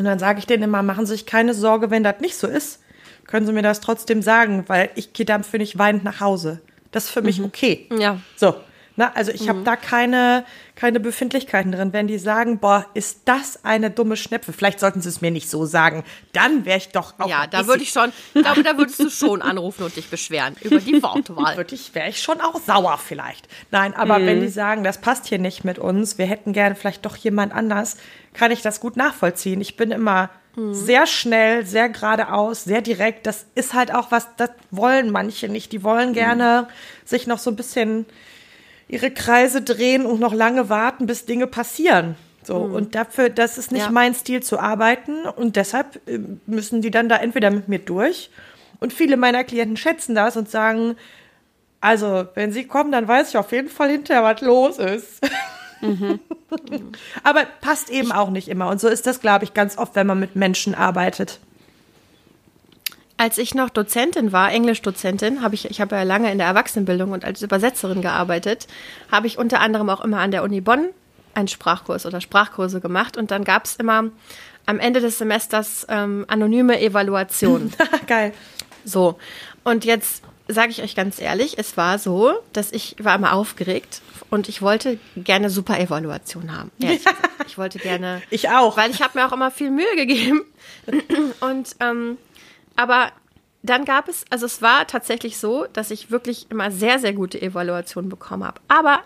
[0.00, 2.46] Und dann sage ich denen immer, machen Sie sich keine Sorge, wenn das nicht so
[2.46, 2.80] ist,
[3.26, 6.62] können Sie mir das trotzdem sagen, weil ich gehe dann, finde ich, weinend nach Hause.
[6.90, 7.86] Das ist für mich okay.
[7.98, 8.18] Ja.
[8.34, 8.54] So,
[8.96, 10.46] na, also ich habe da keine,
[10.80, 11.92] keine Befindlichkeiten drin.
[11.92, 15.50] Wenn die sagen, boah, ist das eine dumme Schnepfe, vielleicht sollten sie es mir nicht
[15.50, 18.98] so sagen, dann wäre ich doch auch Ja, da würde ich schon, glaube, da würdest
[18.98, 21.58] du schon anrufen und dich beschweren über die Wortwahl.
[21.58, 23.46] würde ich, wäre ich schon auch sauer vielleicht.
[23.70, 27.04] Nein, aber wenn die sagen, das passt hier nicht mit uns, wir hätten gerne vielleicht
[27.04, 27.98] doch jemand anders,
[28.32, 29.60] kann ich das gut nachvollziehen.
[29.60, 30.30] Ich bin immer
[30.72, 33.26] sehr schnell, sehr geradeaus, sehr direkt.
[33.26, 35.72] Das ist halt auch was, das wollen manche nicht.
[35.72, 36.68] Die wollen gerne
[37.04, 38.06] sich noch so ein bisschen
[38.90, 42.16] ihre Kreise drehen und noch lange warten, bis Dinge passieren.
[42.42, 43.90] So, und dafür, das ist nicht Ja.
[43.90, 48.30] mein Stil zu arbeiten und deshalb äh, müssen die dann da entweder mit mir durch
[48.80, 50.96] und viele meiner Klienten schätzen das und sagen,
[51.82, 55.20] also, wenn sie kommen, dann weiß ich auf jeden Fall hinterher, was los ist.
[57.22, 58.68] Aber passt eben auch nicht immer.
[58.68, 61.40] Und so ist das, glaube ich, ganz oft, wenn man mit Menschen arbeitet.
[63.20, 67.12] Als ich noch Dozentin war, Englischdozentin, habe ich, ich habe ja lange in der Erwachsenenbildung
[67.12, 68.66] und als Übersetzerin gearbeitet,
[69.12, 70.88] habe ich unter anderem auch immer an der Uni Bonn
[71.34, 74.04] einen Sprachkurs oder Sprachkurse gemacht und dann gab es immer
[74.64, 77.74] am Ende des Semesters ähm, anonyme Evaluationen.
[78.06, 78.32] Geil.
[78.86, 79.18] So,
[79.64, 84.00] und jetzt sage ich euch ganz ehrlich, es war so, dass ich war immer aufgeregt
[84.30, 86.70] und ich wollte gerne super Evaluation haben.
[86.78, 87.18] gesagt.
[87.46, 88.76] Ich wollte gerne Ich auch.
[88.76, 90.42] weil ich habe mir auch immer viel Mühe gegeben.
[91.40, 92.16] Und ähm,
[92.80, 93.12] aber
[93.62, 97.40] dann gab es, also es war tatsächlich so, dass ich wirklich immer sehr, sehr gute
[97.40, 98.60] Evaluationen bekommen habe.
[98.68, 99.00] Aber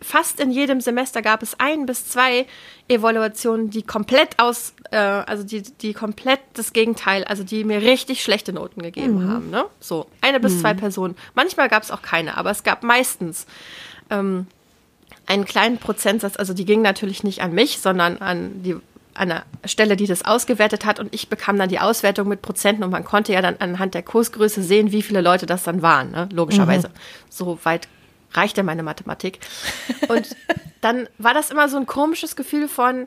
[0.00, 2.46] fast in jedem Semester gab es ein bis zwei
[2.88, 8.22] Evaluationen, die komplett aus, äh, also die, die komplett das Gegenteil, also die mir richtig
[8.22, 9.30] schlechte Noten gegeben mhm.
[9.30, 9.50] haben.
[9.50, 9.64] Ne?
[9.78, 10.60] So, eine bis mhm.
[10.60, 11.16] zwei Personen.
[11.34, 13.46] Manchmal gab es auch keine, aber es gab meistens
[14.10, 14.46] ähm,
[15.26, 18.76] einen kleinen Prozentsatz, also die ging natürlich nicht an mich, sondern an die
[19.18, 22.84] an der Stelle, die das ausgewertet hat und ich bekam dann die Auswertung mit Prozenten
[22.84, 26.10] und man konnte ja dann anhand der Kursgröße sehen, wie viele Leute das dann waren,
[26.10, 26.28] ne?
[26.32, 26.88] logischerweise.
[26.88, 26.92] Mhm.
[27.28, 27.88] So weit
[28.32, 29.40] reichte meine Mathematik.
[30.08, 30.36] Und
[30.80, 33.06] dann war das immer so ein komisches Gefühl von,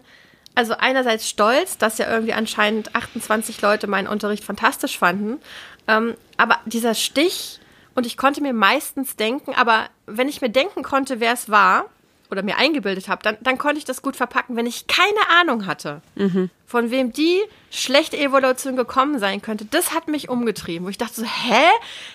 [0.56, 5.40] also einerseits stolz, dass ja irgendwie anscheinend 28 Leute meinen Unterricht fantastisch fanden,
[5.88, 7.60] ähm, aber dieser Stich,
[7.96, 11.86] und ich konnte mir meistens denken, aber wenn ich mir denken konnte, wer es war,
[12.32, 14.56] oder mir eingebildet habe, dann, dann konnte ich das gut verpacken.
[14.56, 16.50] Wenn ich keine Ahnung hatte, mhm.
[16.66, 20.86] von wem die schlechte Evolution gekommen sein könnte, das hat mich umgetrieben.
[20.86, 21.68] Wo ich dachte so, hä?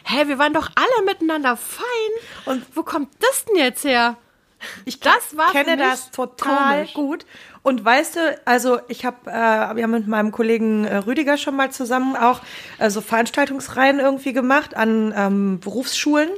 [0.05, 1.85] Hä, wir waren doch alle miteinander fein.
[2.47, 4.17] Und wo kommt das denn jetzt her?
[4.87, 6.95] Ich das war kenne das total komisch.
[6.95, 7.27] gut.
[7.63, 11.57] Und weißt du, also ich habe, äh, wir haben mit meinem Kollegen äh, Rüdiger schon
[11.57, 12.41] mal zusammen auch
[12.79, 16.31] äh, so Veranstaltungsreihen irgendwie gemacht an ähm, Berufsschulen.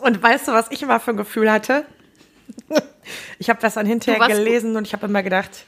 [0.00, 1.84] Und weißt du, was ich immer für ein Gefühl hatte?
[3.38, 5.64] Ich habe das dann hinterher gelesen und ich habe immer gedacht,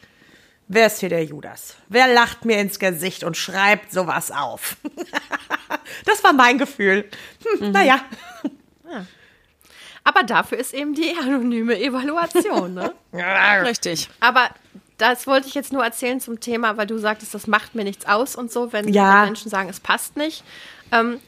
[0.68, 1.77] wer ist hier der Judas?
[1.88, 4.77] Wer lacht mir ins Gesicht und schreibt sowas auf?
[6.05, 7.09] das war mein Gefühl.
[7.45, 7.73] Hm, mhm.
[7.73, 8.01] Naja.
[8.90, 9.07] Ja.
[10.05, 12.92] Aber dafür ist eben die anonyme Evaluation, ne?
[13.64, 14.09] Richtig.
[14.21, 14.51] Aber
[14.99, 18.07] das wollte ich jetzt nur erzählen zum Thema, weil du sagtest, das macht mir nichts
[18.07, 19.25] aus und so, wenn, ja.
[19.25, 20.45] Menschen sagen, es passt nicht.
[20.90, 21.21] Ähm,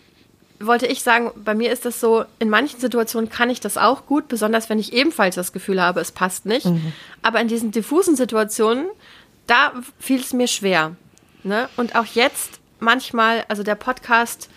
[0.67, 4.07] wollte ich sagen, bei mir ist das so, in manchen Situationen kann ich das auch
[4.07, 6.67] gut, besonders wenn ich ebenfalls das Gefühl habe, es passt nicht.
[6.67, 6.93] Mhm.
[7.23, 8.87] Aber in diesen diffusen Situationen,
[9.47, 10.97] da fiel es mir schwer.
[11.43, 11.69] Ne?
[11.77, 14.49] Und auch jetzt manchmal, also der Podcast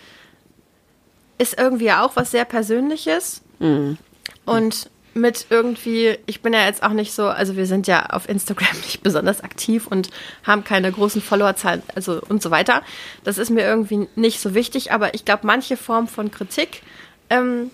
[1.38, 3.42] ist irgendwie auch was sehr Persönliches.
[3.58, 3.98] Mhm.
[4.44, 8.28] Und mit irgendwie, ich bin ja jetzt auch nicht so, also wir sind ja auf
[8.28, 10.10] Instagram nicht besonders aktiv und
[10.44, 12.82] haben keine großen Followerzahlen, also und so weiter.
[13.24, 16.82] Das ist mir irgendwie nicht so wichtig, aber ich glaube, manche Form von Kritik,
[17.30, 17.70] ähm,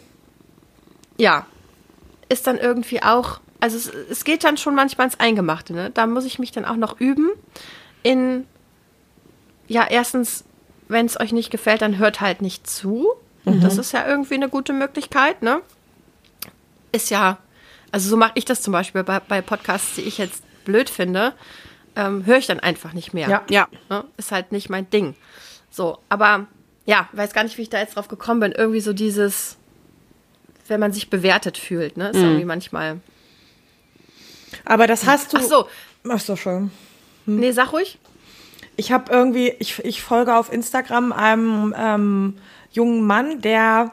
[1.16, 1.46] ja,
[2.28, 5.90] ist dann irgendwie auch, also es, es geht dann schon manchmal ins Eingemachte, ne?
[5.90, 7.30] Da muss ich mich dann auch noch üben
[8.02, 8.46] in,
[9.66, 10.44] ja, erstens,
[10.88, 13.08] wenn es euch nicht gefällt, dann hört halt nicht zu.
[13.44, 13.60] Mhm.
[13.60, 15.60] Das ist ja irgendwie eine gute Möglichkeit, ne?
[16.94, 17.38] Ist ja,
[17.92, 21.34] also so mache ich das zum Beispiel bei, bei Podcasts, die ich jetzt blöd finde,
[21.96, 23.28] ähm, höre ich dann einfach nicht mehr.
[23.28, 23.42] Ja.
[23.48, 23.68] ja.
[23.90, 24.04] Ne?
[24.16, 25.14] Ist halt nicht mein Ding.
[25.70, 26.46] So, aber
[26.86, 28.52] ja, weiß gar nicht, wie ich da jetzt drauf gekommen bin.
[28.52, 29.56] Irgendwie so dieses,
[30.68, 32.10] wenn man sich bewertet fühlt, ne?
[32.10, 32.24] Ist mhm.
[32.24, 33.00] irgendwie manchmal.
[34.64, 35.38] Aber das hast du.
[35.38, 35.68] Ach so.
[36.08, 36.70] Ach so, schon.
[37.26, 37.36] Hm.
[37.36, 37.98] Nee, sag ruhig.
[38.76, 42.38] Ich habe irgendwie, ich, ich folge auf Instagram einem ähm,
[42.72, 43.92] jungen Mann, der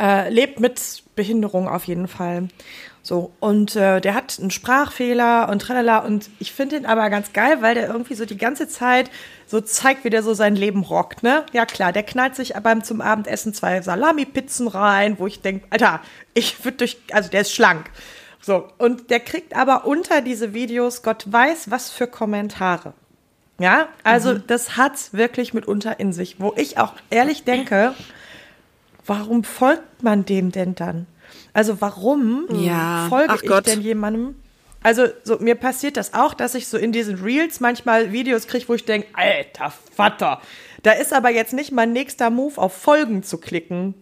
[0.00, 2.48] äh, lebt mit Behinderung auf jeden Fall.
[3.02, 5.98] So, und äh, der hat einen Sprachfehler und tralala.
[5.98, 9.10] Und ich finde ihn aber ganz geil, weil der irgendwie so die ganze Zeit
[9.46, 11.44] so zeigt, wie der so sein Leben rockt, ne?
[11.52, 16.00] Ja klar, der knallt sich beim zum Abendessen zwei Salami-Pizzen rein, wo ich denke, Alter,
[16.34, 17.90] ich würde durch, also der ist schlank.
[18.42, 22.94] So, und der kriegt aber unter diese Videos Gott weiß was für Kommentare.
[23.58, 24.44] Ja, also mhm.
[24.46, 27.94] das hat's wirklich mitunter in sich, wo ich auch ehrlich denke,
[29.06, 31.06] warum folgt man dem denn dann?
[31.52, 33.06] Also warum ja.
[33.08, 33.66] folge Ach ich Gott.
[33.66, 34.36] denn jemandem?
[34.82, 38.68] Also so, mir passiert das auch, dass ich so in diesen Reels manchmal Videos kriege,
[38.68, 40.40] wo ich denke, alter Vater,
[40.82, 43.94] da ist aber jetzt nicht mein nächster Move auf Folgen zu klicken,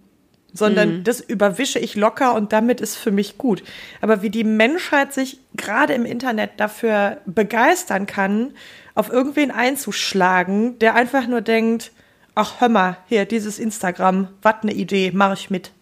[0.52, 1.04] sondern mhm.
[1.04, 3.64] das überwische ich locker und damit ist für mich gut.
[4.00, 8.52] Aber wie die Menschheit sich gerade im Internet dafür begeistern kann,
[8.94, 11.90] auf irgendwen einzuschlagen, der einfach nur denkt,
[12.38, 15.72] ach hör mal, hier, dieses Instagram, was eine Idee, mache ich mit.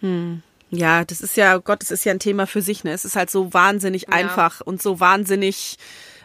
[0.00, 0.42] Hm.
[0.70, 2.92] Ja, das ist ja, Gott, das ist ja ein Thema für sich, ne?
[2.92, 4.08] Es ist halt so wahnsinnig ja.
[4.08, 5.76] einfach und so wahnsinnig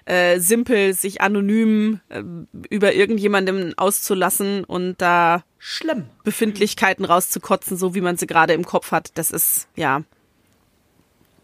[0.05, 2.23] äh, simpel, sich anonym äh,
[2.69, 8.91] über irgendjemandem auszulassen und da schlimm Befindlichkeiten rauszukotzen, so wie man sie gerade im Kopf
[8.91, 9.11] hat.
[9.19, 10.01] Das ist, ja.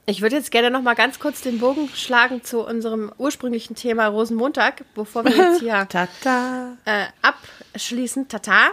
[0.07, 4.07] Ich würde jetzt gerne noch mal ganz kurz den Bogen schlagen zu unserem ursprünglichen Thema
[4.07, 6.77] Rosenmontag, bevor wir jetzt hier Tata.
[6.85, 8.27] Äh, abschließen.
[8.27, 8.71] Tata.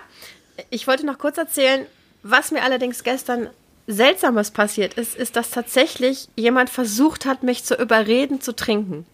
[0.68, 1.86] Ich wollte noch kurz erzählen,
[2.22, 3.48] was mir allerdings gestern
[3.86, 9.06] Seltsames passiert ist, ist, dass tatsächlich jemand versucht hat, mich zu überreden, zu trinken.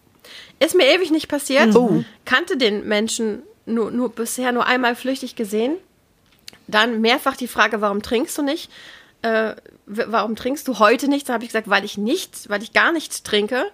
[0.59, 1.73] Ist mir ewig nicht passiert.
[1.73, 2.05] Mhm.
[2.25, 5.75] Kannte den Menschen nur, nur bisher nur einmal flüchtig gesehen.
[6.67, 8.69] Dann mehrfach die Frage, warum trinkst du nicht?
[9.21, 9.55] Äh,
[9.85, 11.27] warum trinkst du heute nichts?
[11.27, 13.65] Da habe ich gesagt, weil ich nicht, weil ich gar nichts trinke.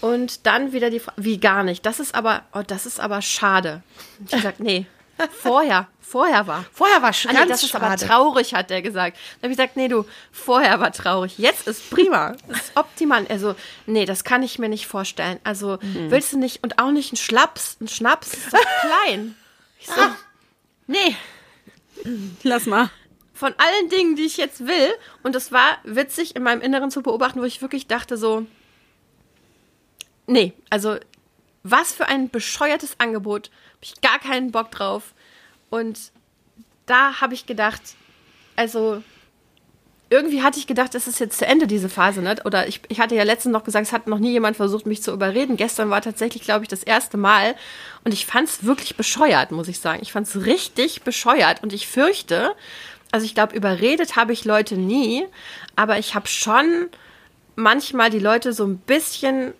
[0.00, 1.84] Und dann wieder die Frage, wie gar nicht?
[1.84, 3.82] Das ist aber, oh, das ist aber schade.
[4.24, 4.86] Ich habe gesagt, nee,
[5.42, 6.64] vorher, vorher war.
[6.72, 8.06] Vorher war Ah, ganz nee, das ist aber schade.
[8.06, 9.16] traurig, hat der gesagt.
[9.40, 11.36] Dann habe ich gesagt, nee, du, vorher war traurig.
[11.38, 12.36] Jetzt ist prima.
[12.48, 13.26] Das ist optimal.
[13.28, 15.40] Also, nee, das kann ich mir nicht vorstellen.
[15.42, 18.60] Also, willst du nicht, und auch nicht ein Schlaps, ein Schnaps, ist doch
[19.04, 19.34] klein.
[19.80, 19.94] Ich so,
[20.86, 21.16] nee,
[22.44, 22.90] Lass mal.
[23.38, 27.02] Von allen Dingen, die ich jetzt will, und das war witzig in meinem Inneren zu
[27.02, 28.46] beobachten, wo ich wirklich dachte so,
[30.26, 30.96] nee, also
[31.62, 35.14] was für ein bescheuertes Angebot, habe ich gar keinen Bock drauf.
[35.70, 36.10] Und
[36.86, 37.80] da habe ich gedacht,
[38.56, 39.04] also
[40.10, 42.36] irgendwie hatte ich gedacht, es ist jetzt zu Ende, diese Phase, ne?
[42.44, 45.02] Oder ich, ich hatte ja letztens noch gesagt, es hat noch nie jemand versucht, mich
[45.02, 45.56] zu überreden.
[45.56, 47.54] Gestern war tatsächlich, glaube ich, das erste Mal.
[48.04, 50.00] Und ich fand es wirklich bescheuert, muss ich sagen.
[50.02, 51.62] Ich fand es richtig bescheuert.
[51.62, 52.54] Und ich fürchte,
[53.12, 55.24] also ich glaube, überredet habe ich Leute nie,
[55.76, 56.88] aber ich habe schon
[57.56, 59.52] manchmal die Leute so ein bisschen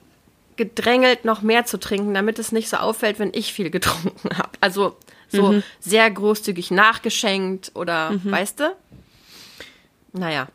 [0.56, 4.50] gedrängelt, noch mehr zu trinken, damit es nicht so auffällt, wenn ich viel getrunken habe.
[4.60, 4.96] Also
[5.30, 8.74] so sehr großzügig nachgeschenkt oder, weißt du?
[10.12, 10.48] Naja.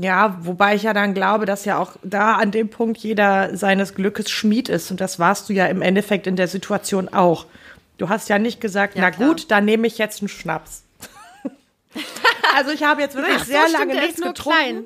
[0.00, 3.94] Ja, wobei ich ja dann glaube, dass ja auch da an dem Punkt jeder seines
[3.94, 4.90] Glückes Schmied ist.
[4.90, 7.46] Und das warst du ja im Endeffekt in der Situation auch.
[7.98, 9.28] Du hast ja nicht gesagt, Ja, na klar.
[9.28, 10.82] gut, dann nehme ich jetzt einen Schnaps.
[12.54, 14.42] Also ich habe jetzt wirklich Ach sehr stimmt, lange der nichts getrunken.
[14.42, 14.84] klein.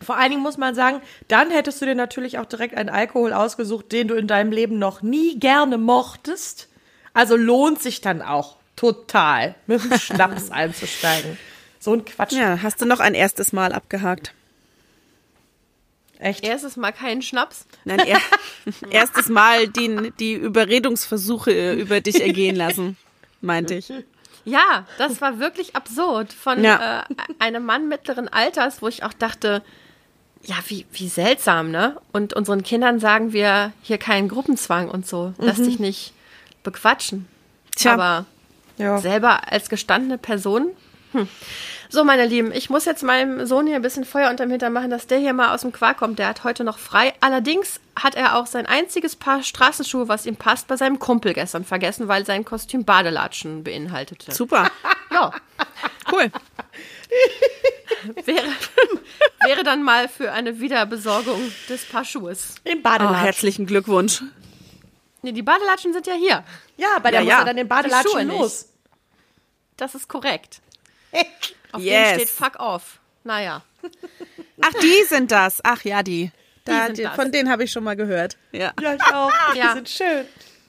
[0.00, 3.32] Vor allen Dingen muss man sagen, dann hättest du dir natürlich auch direkt einen Alkohol
[3.32, 6.68] ausgesucht, den du in deinem Leben noch nie gerne mochtest.
[7.14, 11.38] Also lohnt sich dann auch total, mit dem Schnaps einzusteigen.
[11.78, 12.32] So ein Quatsch.
[12.32, 14.32] Ja, hast du noch ein erstes Mal abgehakt?
[16.18, 16.44] Echt?
[16.44, 17.66] Erstes Mal keinen Schnaps.
[17.84, 18.18] Nein, er,
[18.90, 22.96] erstes Mal die, die Überredungsversuche äh, über dich ergehen lassen,
[23.40, 23.92] meinte ich.
[24.44, 27.00] Ja, das war wirklich absurd von Ja.
[27.00, 29.62] äh, einem Mann mittleren Alters, wo ich auch dachte,
[30.44, 31.96] ja, wie, wie seltsam, ne?
[32.12, 35.34] Und unseren Kindern sagen wir hier keinen Gruppenzwang und so.
[35.38, 36.12] Lass dich nicht
[36.64, 37.28] bequatschen.
[37.76, 37.94] Tja.
[37.94, 38.26] Aber
[38.78, 38.98] Ja.
[38.98, 40.70] selber als gestandene Person.
[41.12, 41.28] Hm.
[41.94, 44.88] So, meine Lieben, ich muss jetzt meinem Sohn hier ein bisschen Feuer unterm Hintern machen,
[44.88, 46.18] dass der hier mal aus dem Quark kommt.
[46.18, 47.12] Der hat heute noch frei.
[47.20, 51.66] Allerdings hat er auch sein einziges Paar Straßenschuhe, was ihm passt, bei seinem Kumpel gestern
[51.66, 54.32] vergessen, weil sein Kostüm Badelatschen beinhaltete.
[54.32, 54.70] Super,
[55.12, 55.32] Ja,
[56.10, 56.32] cool.
[58.24, 58.46] wäre,
[59.46, 62.54] wäre dann mal für eine Wiederbesorgung des Paar Schuhes.
[62.64, 63.20] Im Oh, Badelatschen.
[63.20, 64.22] herzlichen Glückwunsch.
[65.20, 66.42] Nee, die Badelatschen sind ja hier.
[66.78, 67.38] ja, bei der Ja, muss ja.
[67.40, 68.38] er dann den Die Schuhe Badelatschen nicht.
[68.38, 68.68] los.
[69.76, 70.62] Das ist korrekt.
[71.72, 72.10] Auf Yes.
[72.10, 72.98] dem steht Fuck off.
[73.24, 73.62] Naja.
[74.60, 75.60] Ach, die sind das.
[75.64, 76.30] Ach ja, die.
[76.64, 78.36] Da, die von denen habe ich schon mal gehört.
[78.52, 78.72] Ja.
[78.80, 79.32] Ja, ich auch.
[79.54, 79.68] Ja.
[79.68, 80.24] Die sind schön.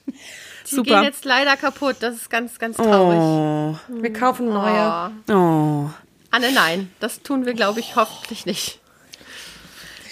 [0.07, 0.95] Die Super.
[0.95, 1.97] gehen jetzt leider kaputt.
[1.99, 3.19] Das ist ganz, ganz traurig.
[3.19, 3.77] Oh.
[4.01, 5.11] Wir kaufen neue.
[5.29, 5.33] Oh.
[5.33, 5.89] Oh.
[6.31, 6.91] Anne, nein.
[6.99, 8.79] Das tun wir, glaube ich, hoffentlich nicht.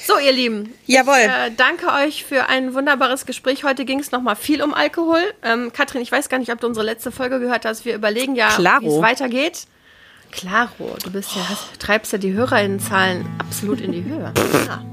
[0.05, 0.73] So, ihr Lieben.
[0.88, 1.15] Jawohl.
[1.19, 3.63] Ich, äh, danke euch für ein wunderbares Gespräch.
[3.63, 5.21] Heute ging es nochmal viel um Alkohol.
[5.43, 7.86] Ähm, Katrin, ich weiß gar nicht, ob du unsere letzte Folge gehört hast.
[7.86, 8.49] Wir überlegen ja,
[8.82, 9.67] wie es weitergeht.
[10.32, 14.34] Klaro, du bist ja, hast, treibst ja die Hörerinnenzahlen absolut in die Höhe.
[14.67, 14.84] Ja.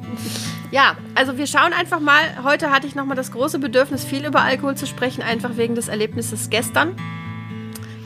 [0.70, 2.20] ja, also wir schauen einfach mal.
[2.42, 5.88] Heute hatte ich nochmal das große Bedürfnis, viel über Alkohol zu sprechen, einfach wegen des
[5.88, 6.96] Erlebnisses gestern.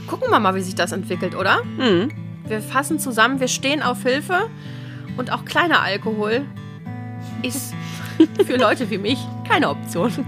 [0.07, 1.63] Gucken wir mal, wie sich das entwickelt, oder?
[2.47, 4.51] Wir fassen zusammen, wir stehen auf Hilfe
[5.17, 6.45] und auch kleiner Alkohol
[7.43, 7.73] ist
[8.47, 9.19] für Leute wie mich
[9.49, 10.13] keine Option.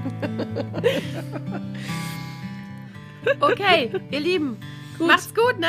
[3.40, 4.59] Okay, ihr Lieben,
[4.98, 5.68] macht's gut, ne?